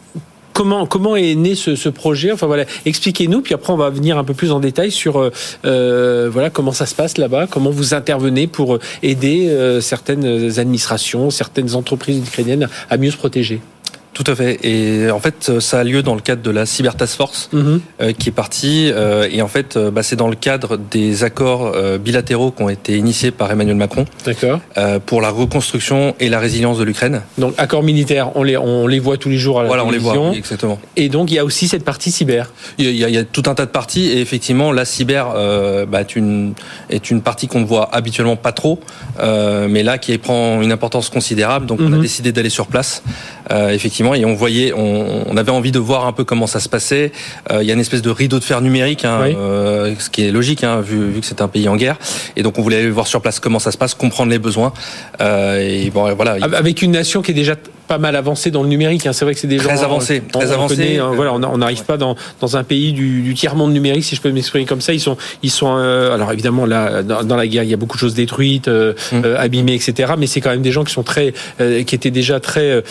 [0.52, 2.32] comment comment est né ce, projet?
[2.32, 5.30] Enfin voilà, expliquez-nous, puis après on va venir un peu plus en détail sur
[5.62, 12.18] voilà comment ça se passe là-bas, comment vous intervenez pour aider certaines administrations, certaines entreprises
[12.18, 13.60] ukrainiennes à mieux se protéger.
[14.18, 14.58] Tout à fait.
[14.64, 17.80] Et en fait, ça a lieu dans le cadre de la Cyber Task Force mhm.
[18.00, 18.90] euh, qui est partie.
[18.92, 22.68] Euh, et en fait, euh, bah, c'est dans le cadre des accords bilatéraux qui ont
[22.68, 24.06] été initiés par Emmanuel Macron.
[24.24, 24.60] D'accord.
[25.06, 27.22] pour la reconstruction et la résilience de l'Ukraine.
[27.38, 30.10] Donc, accords militaires, on les, on les voit tous les jours à la voilà, télévision.
[30.10, 30.80] on les voit, exactement.
[30.96, 32.52] Et donc, il y a aussi cette partie cyber.
[32.78, 34.06] Il y a, il y a tout un tas de parties.
[34.06, 35.28] Et effectivement, la cyber
[35.88, 36.54] bah, est, une,
[36.90, 38.80] est une partie qu'on ne voit habituellement pas trop,
[39.20, 41.66] mais là, qui prend une importance considérable.
[41.66, 42.02] Donc, on a mhm.
[42.02, 43.02] décidé d'aller sur place,
[43.50, 47.12] effectivement et on voyait, on, avait envie de voir un peu comment ça se passait.
[47.52, 50.24] Euh, il y a une espèce de rideau de fer numérique, hein, euh, ce qui
[50.24, 51.96] est logique hein, vu, vu, que c'est un pays en guerre,
[52.36, 54.72] et donc on voulait aller voir sur place comment ça se passe, comprendre les besoins.
[55.20, 56.36] Euh, et bon, voilà.
[56.42, 57.54] Avec une nation qui est déjà
[57.88, 59.06] pas mal avancé dans le numérique.
[59.06, 59.12] Hein.
[59.12, 60.98] C'est vrai que c'est des très avancé, très avancé.
[60.98, 61.10] Hein.
[61.14, 64.20] voilà, on n'arrive pas dans, dans un pays du, du tiers monde numérique, si je
[64.20, 64.92] peux m'exprimer comme ça.
[64.92, 65.74] Ils sont, ils sont.
[65.78, 68.92] Euh, alors évidemment là, dans, la guerre, il y a beaucoup de choses détruites, euh,
[69.12, 69.22] mmh.
[69.24, 70.12] euh, abîmées, etc.
[70.18, 72.82] Mais c'est quand même des gens qui sont très, qui étaient déjà très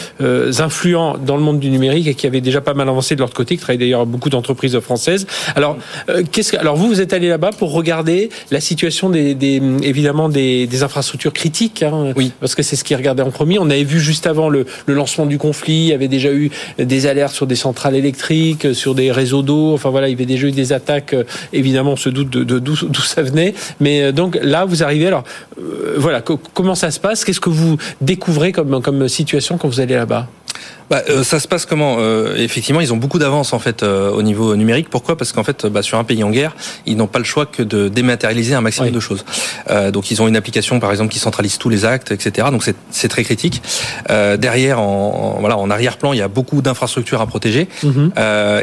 [0.59, 3.31] influents dans le monde du numérique et qui avaient déjà pas mal avancé de leur
[3.31, 3.55] côté.
[3.55, 5.27] Qui travaillent d'ailleurs beaucoup d'entreprises françaises.
[5.55, 5.77] Alors,
[6.31, 10.27] qu'est-ce que, alors vous, vous êtes allé là-bas pour regarder la situation des, des évidemment
[10.27, 11.83] des, des infrastructures critiques.
[11.83, 12.31] Hein, oui.
[12.39, 13.59] Parce que c'est ce qui regardait en premier.
[13.59, 16.49] On avait vu juste avant le, le lancement du conflit, il y avait déjà eu
[16.79, 19.73] des alertes sur des centrales électriques, sur des réseaux d'eau.
[19.73, 21.13] Enfin voilà, il y avait déjà eu des attaques.
[21.13, 21.23] Euh,
[21.53, 23.53] évidemment, on se doute de d'où ça venait.
[23.79, 25.07] Mais euh, donc là, vous arrivez.
[25.07, 25.25] Alors
[25.59, 27.25] euh, voilà, comment ça se passe?
[27.25, 30.27] Qu'est-ce que vous découvrez comme comme situation quand vous allez là-bas?
[30.89, 34.09] Bah, euh, ça se passe comment euh, Effectivement, ils ont beaucoup d'avance en fait euh,
[34.09, 34.89] au niveau numérique.
[34.89, 35.17] Pourquoi?
[35.17, 37.61] Parce qu'en fait, bah, sur un pays en guerre, ils n'ont pas le choix que
[37.63, 39.25] de dématérialiser un maximum de choses.
[39.91, 42.47] donc, ils ont une application, par exemple, qui centralise tous les actes, etc.
[42.51, 43.61] Donc, c'est très critique.
[44.09, 47.67] derrière, en, voilà, en arrière-plan, il y a beaucoup d'infrastructures à protéger.
[47.83, 48.11] Mhm.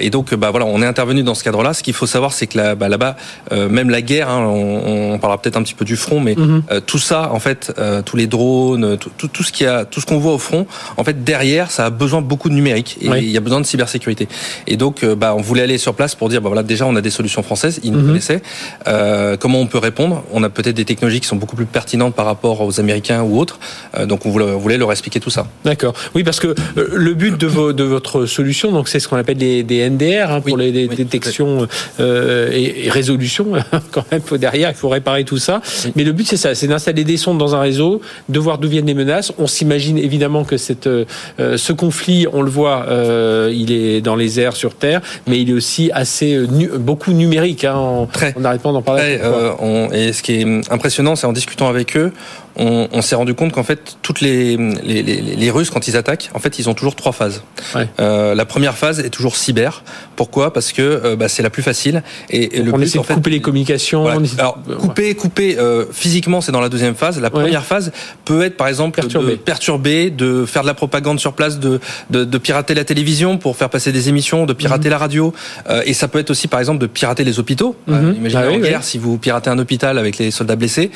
[0.00, 1.74] et donc, bah, voilà, on est intervenu dans ce cadre-là.
[1.74, 3.16] Ce qu'il faut savoir, c'est que là, bah, là-bas,
[3.52, 6.62] même la guerre, hein, on, on, parlera peut-être un petit peu du front, mais mhm.
[6.86, 7.72] tout ça, en fait,
[8.04, 10.66] tous les drones, tout, tout, tout ce qui a, tout ce qu'on voit au front,
[10.96, 13.66] en fait, derrière, ça a besoin beaucoup de numérique et il y a besoin de
[13.66, 14.28] cybersécurité.
[14.66, 16.96] Et donc, euh, bah, on voulait aller sur place pour dire, bah, voilà, déjà, on
[16.96, 18.06] a des solutions françaises, ils nous mhm.
[18.08, 18.42] connaissaient.
[18.86, 20.24] Euh, comment on peut répondre?
[20.32, 23.38] On a peut-être des technologies qui sont beaucoup plus pertinentes par rapport aux Américains ou
[23.38, 23.58] autres.
[23.96, 25.46] Euh, donc, on voulait, leur expliquer tout ça.
[25.64, 25.94] D'accord.
[26.14, 30.30] Oui, parce que le but de, votre solution, donc, c'est ce qu'on appelle des, NDR
[30.30, 31.66] hein, pour les, détections
[31.98, 33.52] et, résolutions.
[33.90, 35.60] Quand même, faut derrière, il faut réparer tout ça.
[35.96, 38.68] Mais le but, c'est ça, c'est d'installer des sondes dans un réseau, de voir d'où
[38.68, 39.32] viennent les menaces.
[39.38, 40.88] On s'imagine évidemment que cette,
[41.38, 45.50] ce conflit on le voit, euh, il est dans les airs sur Terre, mais il
[45.50, 46.46] est aussi assez euh,
[46.78, 47.64] beaucoup numérique.
[47.64, 49.18] Hein, on n'arrête pas d'en parler.
[49.22, 52.12] Euh, et ce qui est impressionnant, c'est en discutant avec eux,
[52.56, 56.58] on, s'est rendu compte qu'en fait, toutes les, les, Russes, quand ils attaquent, en fait,
[56.58, 57.42] ils ont toujours trois phases.
[57.98, 59.82] Euh, la première phase est toujours cyber.
[60.16, 60.52] Pourquoi?
[60.52, 62.02] Parce que euh, bah, c'est la plus facile.
[62.30, 64.06] Et, le on essaie de couper les communications.
[64.06, 67.20] Alors, couper, couper euh, physiquement, c'est dans la deuxième phase.
[67.20, 67.92] La première phase
[68.24, 69.32] peut être, par exemple, perturber.
[69.32, 71.80] de perturber, de faire de la propagande sur place, de,
[72.10, 74.90] de, pirater la télévision pour faire passer des émissions, de pirater mhm.
[74.90, 75.34] la radio.
[75.84, 77.74] et ça peut être aussi, par exemple, de pirater les hôpitaux.
[77.86, 78.14] Mhm.
[78.18, 80.90] imaginez ah en guerre, si vous piratez un hôpital avec les soldats blessés,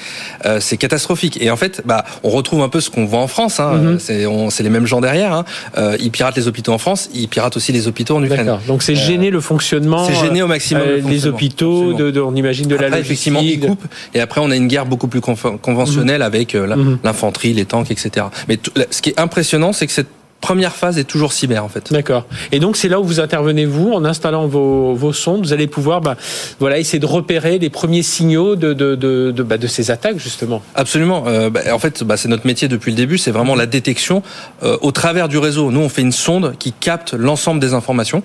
[0.61, 1.38] c'est catastrophique.
[1.40, 3.61] Et en fait, bah, on retrouve un peu ce qu'on voit en France.
[3.61, 3.74] Hein.
[3.74, 4.51] Mhm.
[4.51, 5.32] C'est les mêmes gens derrière.
[5.32, 5.44] Hein.
[5.76, 8.59] Euh, ils piratent les hôpitaux en France, ils piratent aussi les hôpitaux en Ukraine.
[8.66, 10.07] Donc c'est gêner le fonctionnement.
[10.07, 11.92] C'est gêner au maximum euh, les hôpitaux.
[11.94, 13.32] De, on imagine de après, la logistique.
[13.32, 13.86] Effectivement, ils coupent.
[14.14, 16.26] Et après, on a une guerre beaucoup plus conventionnelle mhm.
[16.26, 16.99] avec euh, mhm.
[17.05, 18.26] l'infanterie, les tanks, etc.
[18.49, 18.59] Mais
[18.90, 20.09] ce qui est impressionnant, c'est que cette
[20.41, 21.93] première phase est toujours cyber en fait.
[21.93, 22.26] D'accord.
[22.53, 25.66] Et donc c'est là où vous intervenez vous en installant vos, vos sondes, vous allez
[25.66, 26.16] pouvoir bah,
[26.61, 30.18] voilà essayer de repérer les premiers signaux de de de, de, bah, de ces attaques
[30.18, 30.62] justement.
[30.74, 31.24] Absolument.
[31.26, 34.22] Euh, bah, en fait, bah, c'est notre métier depuis le début, c'est vraiment la détection
[34.62, 35.70] euh, au travers du réseau.
[35.70, 38.22] Nous, on fait une sonde qui capte l'ensemble des informations,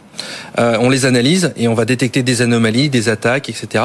[0.59, 3.84] euh, on les analyse et on va détecter des anomalies, des attaques, etc.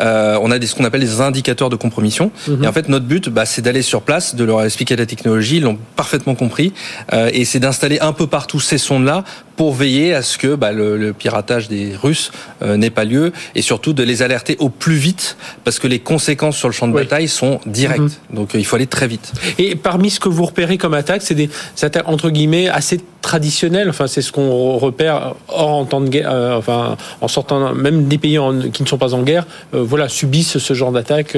[0.00, 2.30] Euh, on a des, ce qu'on appelle des indicateurs de compromission.
[2.48, 2.64] Mhm.
[2.64, 5.56] Et en fait, notre but, bah, c'est d'aller sur place, de leur expliquer la technologie,
[5.56, 6.72] ils l'ont parfaitement compris,
[7.12, 9.24] euh, et c'est d'installer un peu partout ces sondes-là
[9.56, 12.32] pour veiller à ce que bah, le, piratage des Russes
[12.62, 15.98] euh, n'ait pas lieu et surtout de les alerter au plus vite parce que les
[16.00, 18.00] conséquences sur le champ de bataille sont directes.
[18.00, 18.36] Mhm.
[18.36, 19.32] Donc euh, il faut aller très vite.
[19.58, 21.50] Et parmi ce que vous repérez comme attaques, c'est des
[21.82, 23.88] attaques entre guillemets assez traditionnelles.
[23.88, 26.30] Enfin, c'est ce qu'on repère hors en temps de guerre.
[26.30, 28.38] Euh, enfin, en sortant même des pays
[28.72, 31.36] qui ne sont pas en guerre, voilà, subissent ce genre d'attaques.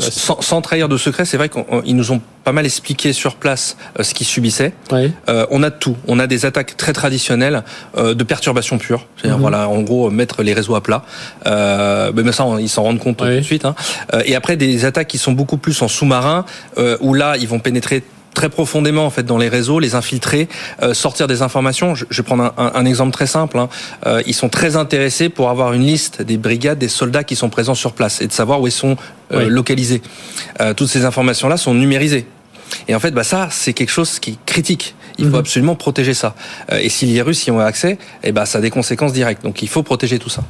[0.00, 3.76] Sans, sans, trahir de secret, c'est vrai qu'ils nous ont pas mal expliqué sur place
[4.00, 4.72] ce qu'ils subissaient.
[5.28, 5.96] on a tout.
[6.06, 7.57] On a des attaques très traditionnelles
[7.96, 9.06] euh, de perturbation pure.
[9.24, 9.34] Mhm.
[9.34, 11.02] voilà, en gros, mettre les réseaux à plat.
[11.46, 13.64] Euh, mais ça, ils s'en rendent compte tout de suite.
[13.64, 13.74] Hein.
[14.14, 16.44] Euh, et après, des attaques qui sont beaucoup plus en sous-marin,
[17.00, 18.02] où là, ils vont pénétrer
[18.34, 20.48] très profondément en fait dans les réseaux, les infiltrer,
[20.92, 21.94] sortir des informations.
[21.96, 23.58] Je, vais prendre un, exemple très simple.
[23.58, 23.68] Hein.
[24.26, 27.74] ils sont très intéressés pour avoir une liste des brigades, des soldats qui sont présents
[27.74, 28.96] sur place et de savoir où ils sont
[29.30, 30.02] localisés.
[30.76, 32.26] toutes ces informations-là sont numérisées.
[32.88, 34.94] Et en fait, bah ça, c'est quelque chose qui est critique.
[35.18, 35.38] Il faut mhm.
[35.38, 36.34] absolument protéger ça.
[36.70, 39.42] Euh, et si les Russes y ont accès, eh ben, ça a des conséquences directes.
[39.42, 40.42] Donc il faut protéger tout ça.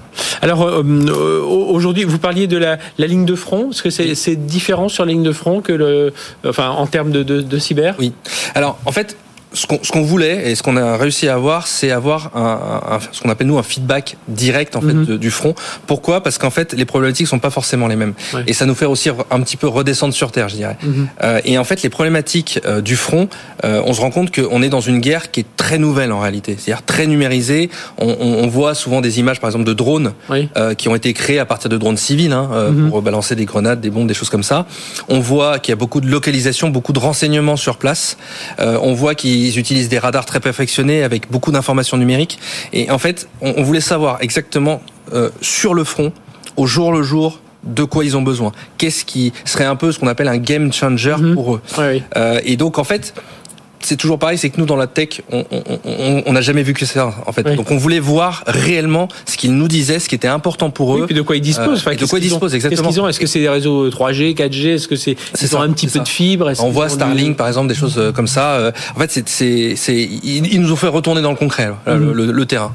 [0.43, 3.71] Alors euh, euh, aujourd'hui, vous parliez de la, la, ligne de front.
[3.71, 6.13] Est-ce que c'est différent sur la ligne de front que le,
[6.45, 7.95] enfin, en termes de, de, de cyber?
[7.99, 8.13] Oui.
[8.55, 9.17] Alors en fait,
[9.53, 13.21] ce qu'on voulait et ce qu'on a réussi à avoir, c'est avoir un, un, ce
[13.23, 15.17] qu'on appelle nous un feedback direct en fait mhm.
[15.17, 15.55] du front.
[15.87, 16.23] Pourquoi?
[16.23, 18.15] Parce qu'en fait, les problématiques sont pas forcément les mêmes,
[18.47, 20.77] et ça nous fait aussi un petit peu redescendre sur terre, je dirais.
[20.83, 21.09] Mhm.
[21.25, 23.29] euh, et en fait, les problématiques euh, du front,
[23.65, 26.21] euh, on se rend compte qu'on est dans une guerre qui est très nouvelle en
[26.21, 27.71] réalité, c'est-à-dire très numérisée.
[27.99, 31.13] On, on, on, voit souvent des images, par exemple, de drones euh, qui ont été
[31.13, 32.91] créés à partir de drones civils hein, mhm.
[32.91, 34.67] pour balancer des grenades, des bombes, des choses comme ça.
[35.09, 38.17] On voit qu'il y a beaucoup de localisation, beaucoup de renseignements sur place.
[38.59, 42.39] on voit qu'il ils utilisent des radars très perfectionnés avec beaucoup d'informations numériques.
[42.73, 44.81] Et en fait, on, voulait savoir exactement
[45.13, 46.13] euh, sur le front,
[46.57, 48.53] au jour le jour, de quoi ils ont besoin.
[48.79, 51.35] Qu'est-ce qui serait un peu ce qu'on appelle un game changer mhm.
[51.35, 51.63] pour eux.
[52.17, 53.15] Euh, et donc en fait,
[53.89, 57.15] c'est toujours pareil, c'est que nous dans la tech, on n'a jamais vu que ça
[57.27, 57.43] en fait.
[57.57, 61.03] Donc on voulait voir réellement ce qu'ils nous disaient, ce qui était important pour eux.
[61.03, 61.83] et puis de quoi ils disposent.
[61.87, 62.83] Euh, de quoi ils disposent exactement.
[62.83, 63.09] Qu'est-ce qu'ils ont?
[63.09, 66.01] Est-ce que c'est des réseaux 3G, 4G Est-ce que c'est ils ont un petit peu
[66.01, 66.53] de fibre?
[66.61, 68.57] On voit Starlink par exemple, des choses euh, comme ça.
[68.57, 69.75] Euh, en fait, c'est
[70.23, 72.13] ils nous ont fait retourner dans le concret, mhm.
[72.13, 72.75] le, terrain.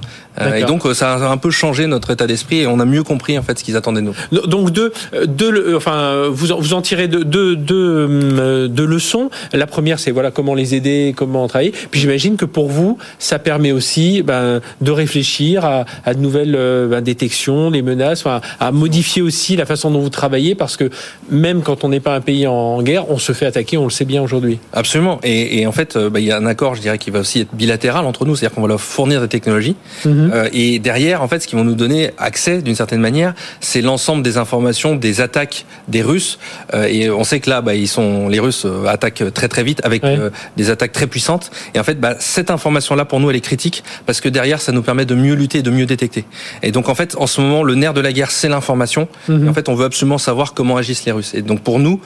[0.56, 3.38] Et donc ça a un peu changé notre état d'esprit et on a mieux compris
[3.38, 4.48] en fait ce qu'ils attendaient de nous.
[4.48, 4.92] Donc deux,
[5.28, 9.30] deux enfin vous en, vous en tirez deux, deux, deux leçons.
[9.52, 11.74] La première c'est voilà comment les aider comment travailler.
[11.92, 16.56] Puis j'imagine que pour vous, ça permet aussi ben, de réfléchir à, à de nouvelles
[16.56, 18.24] euh, ben, détections, des menaces,
[18.60, 20.90] à modifier aussi la façon dont vous travaillez, parce que
[21.30, 23.92] même quand on n'est pas un pays en guerre, on se fait attaquer, on le
[23.92, 24.60] sait bien aujourd'hui.
[24.72, 25.20] Absolument.
[25.24, 27.20] Et, et en fait, euh, ben, il y a un accord, je dirais, qui va
[27.20, 29.76] aussi être bilatéral entre nous, c'est-à-dire qu'on va leur fournir des technologies.
[30.06, 30.32] Mhm.
[30.34, 33.82] Euh, et derrière, en fait, ce qu'ils vont nous donner accès, d'une certaine manière, c'est
[33.82, 36.40] l'ensemble des informations des attaques des Russes.
[36.74, 40.04] et on sait que là, bah, ils sont, les Russes attaquent très très vite avec
[40.58, 41.52] des attaques très puissante.
[41.74, 44.72] Et en fait, bah, cette information-là, pour nous, elle est critique parce que derrière, ça
[44.72, 46.26] nous permet de mieux lutter, de mieux détecter.
[46.62, 49.08] Et donc, en fait, en ce moment, le nerf de la guerre, c'est l'information.
[49.28, 49.50] Mhm.
[49.50, 51.34] En fait, on veut absolument savoir comment agissent les Russes.
[51.34, 52.00] Et donc, pour nous,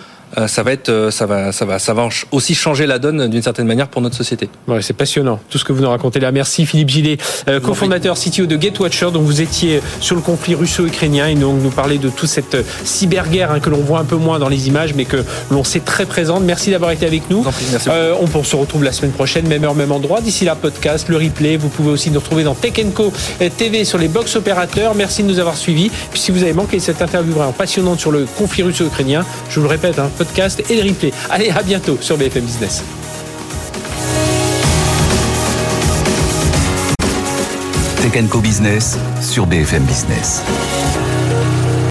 [0.47, 3.41] ça va être, euh, ça va, ça va, ça va aussi changer la donne d'une
[3.41, 4.49] certaine manière pour notre société.
[4.67, 6.31] Ouais, c'est passionnant tout ce que vous nous racontez là.
[6.31, 7.17] Merci Philippe Gillet,
[7.47, 9.11] euh, cofondateur CTO de GetWatcher.
[9.11, 13.51] Donc vous étiez sur le conflit russo-ukrainien et donc nous parler de toute cette cyberguerre
[13.51, 16.05] hein, que l'on voit un peu moins dans les images, mais que l'on sait très
[16.05, 16.43] présente.
[16.43, 17.45] Merci d'avoir été avec nous.
[18.19, 20.21] on se retrouve la semaine prochaine, même heure, même endroit.
[20.21, 21.57] D'ici là, podcast, le replay.
[21.57, 23.11] Vous pouvez aussi nous retrouver dans Tech Co
[23.57, 24.93] TV sur les box opérateurs.
[24.93, 25.89] Merci de nous avoir suivis.
[26.11, 29.63] Puis si vous avez manqué cette interview vraiment passionnante sur le conflit russo-ukrainien, je vous
[29.63, 31.13] le répète, hein, podcast et le replay.
[31.29, 32.83] Allez, à bientôt sur BFM Business.
[38.01, 40.41] Tech Co Business sur BFM Business.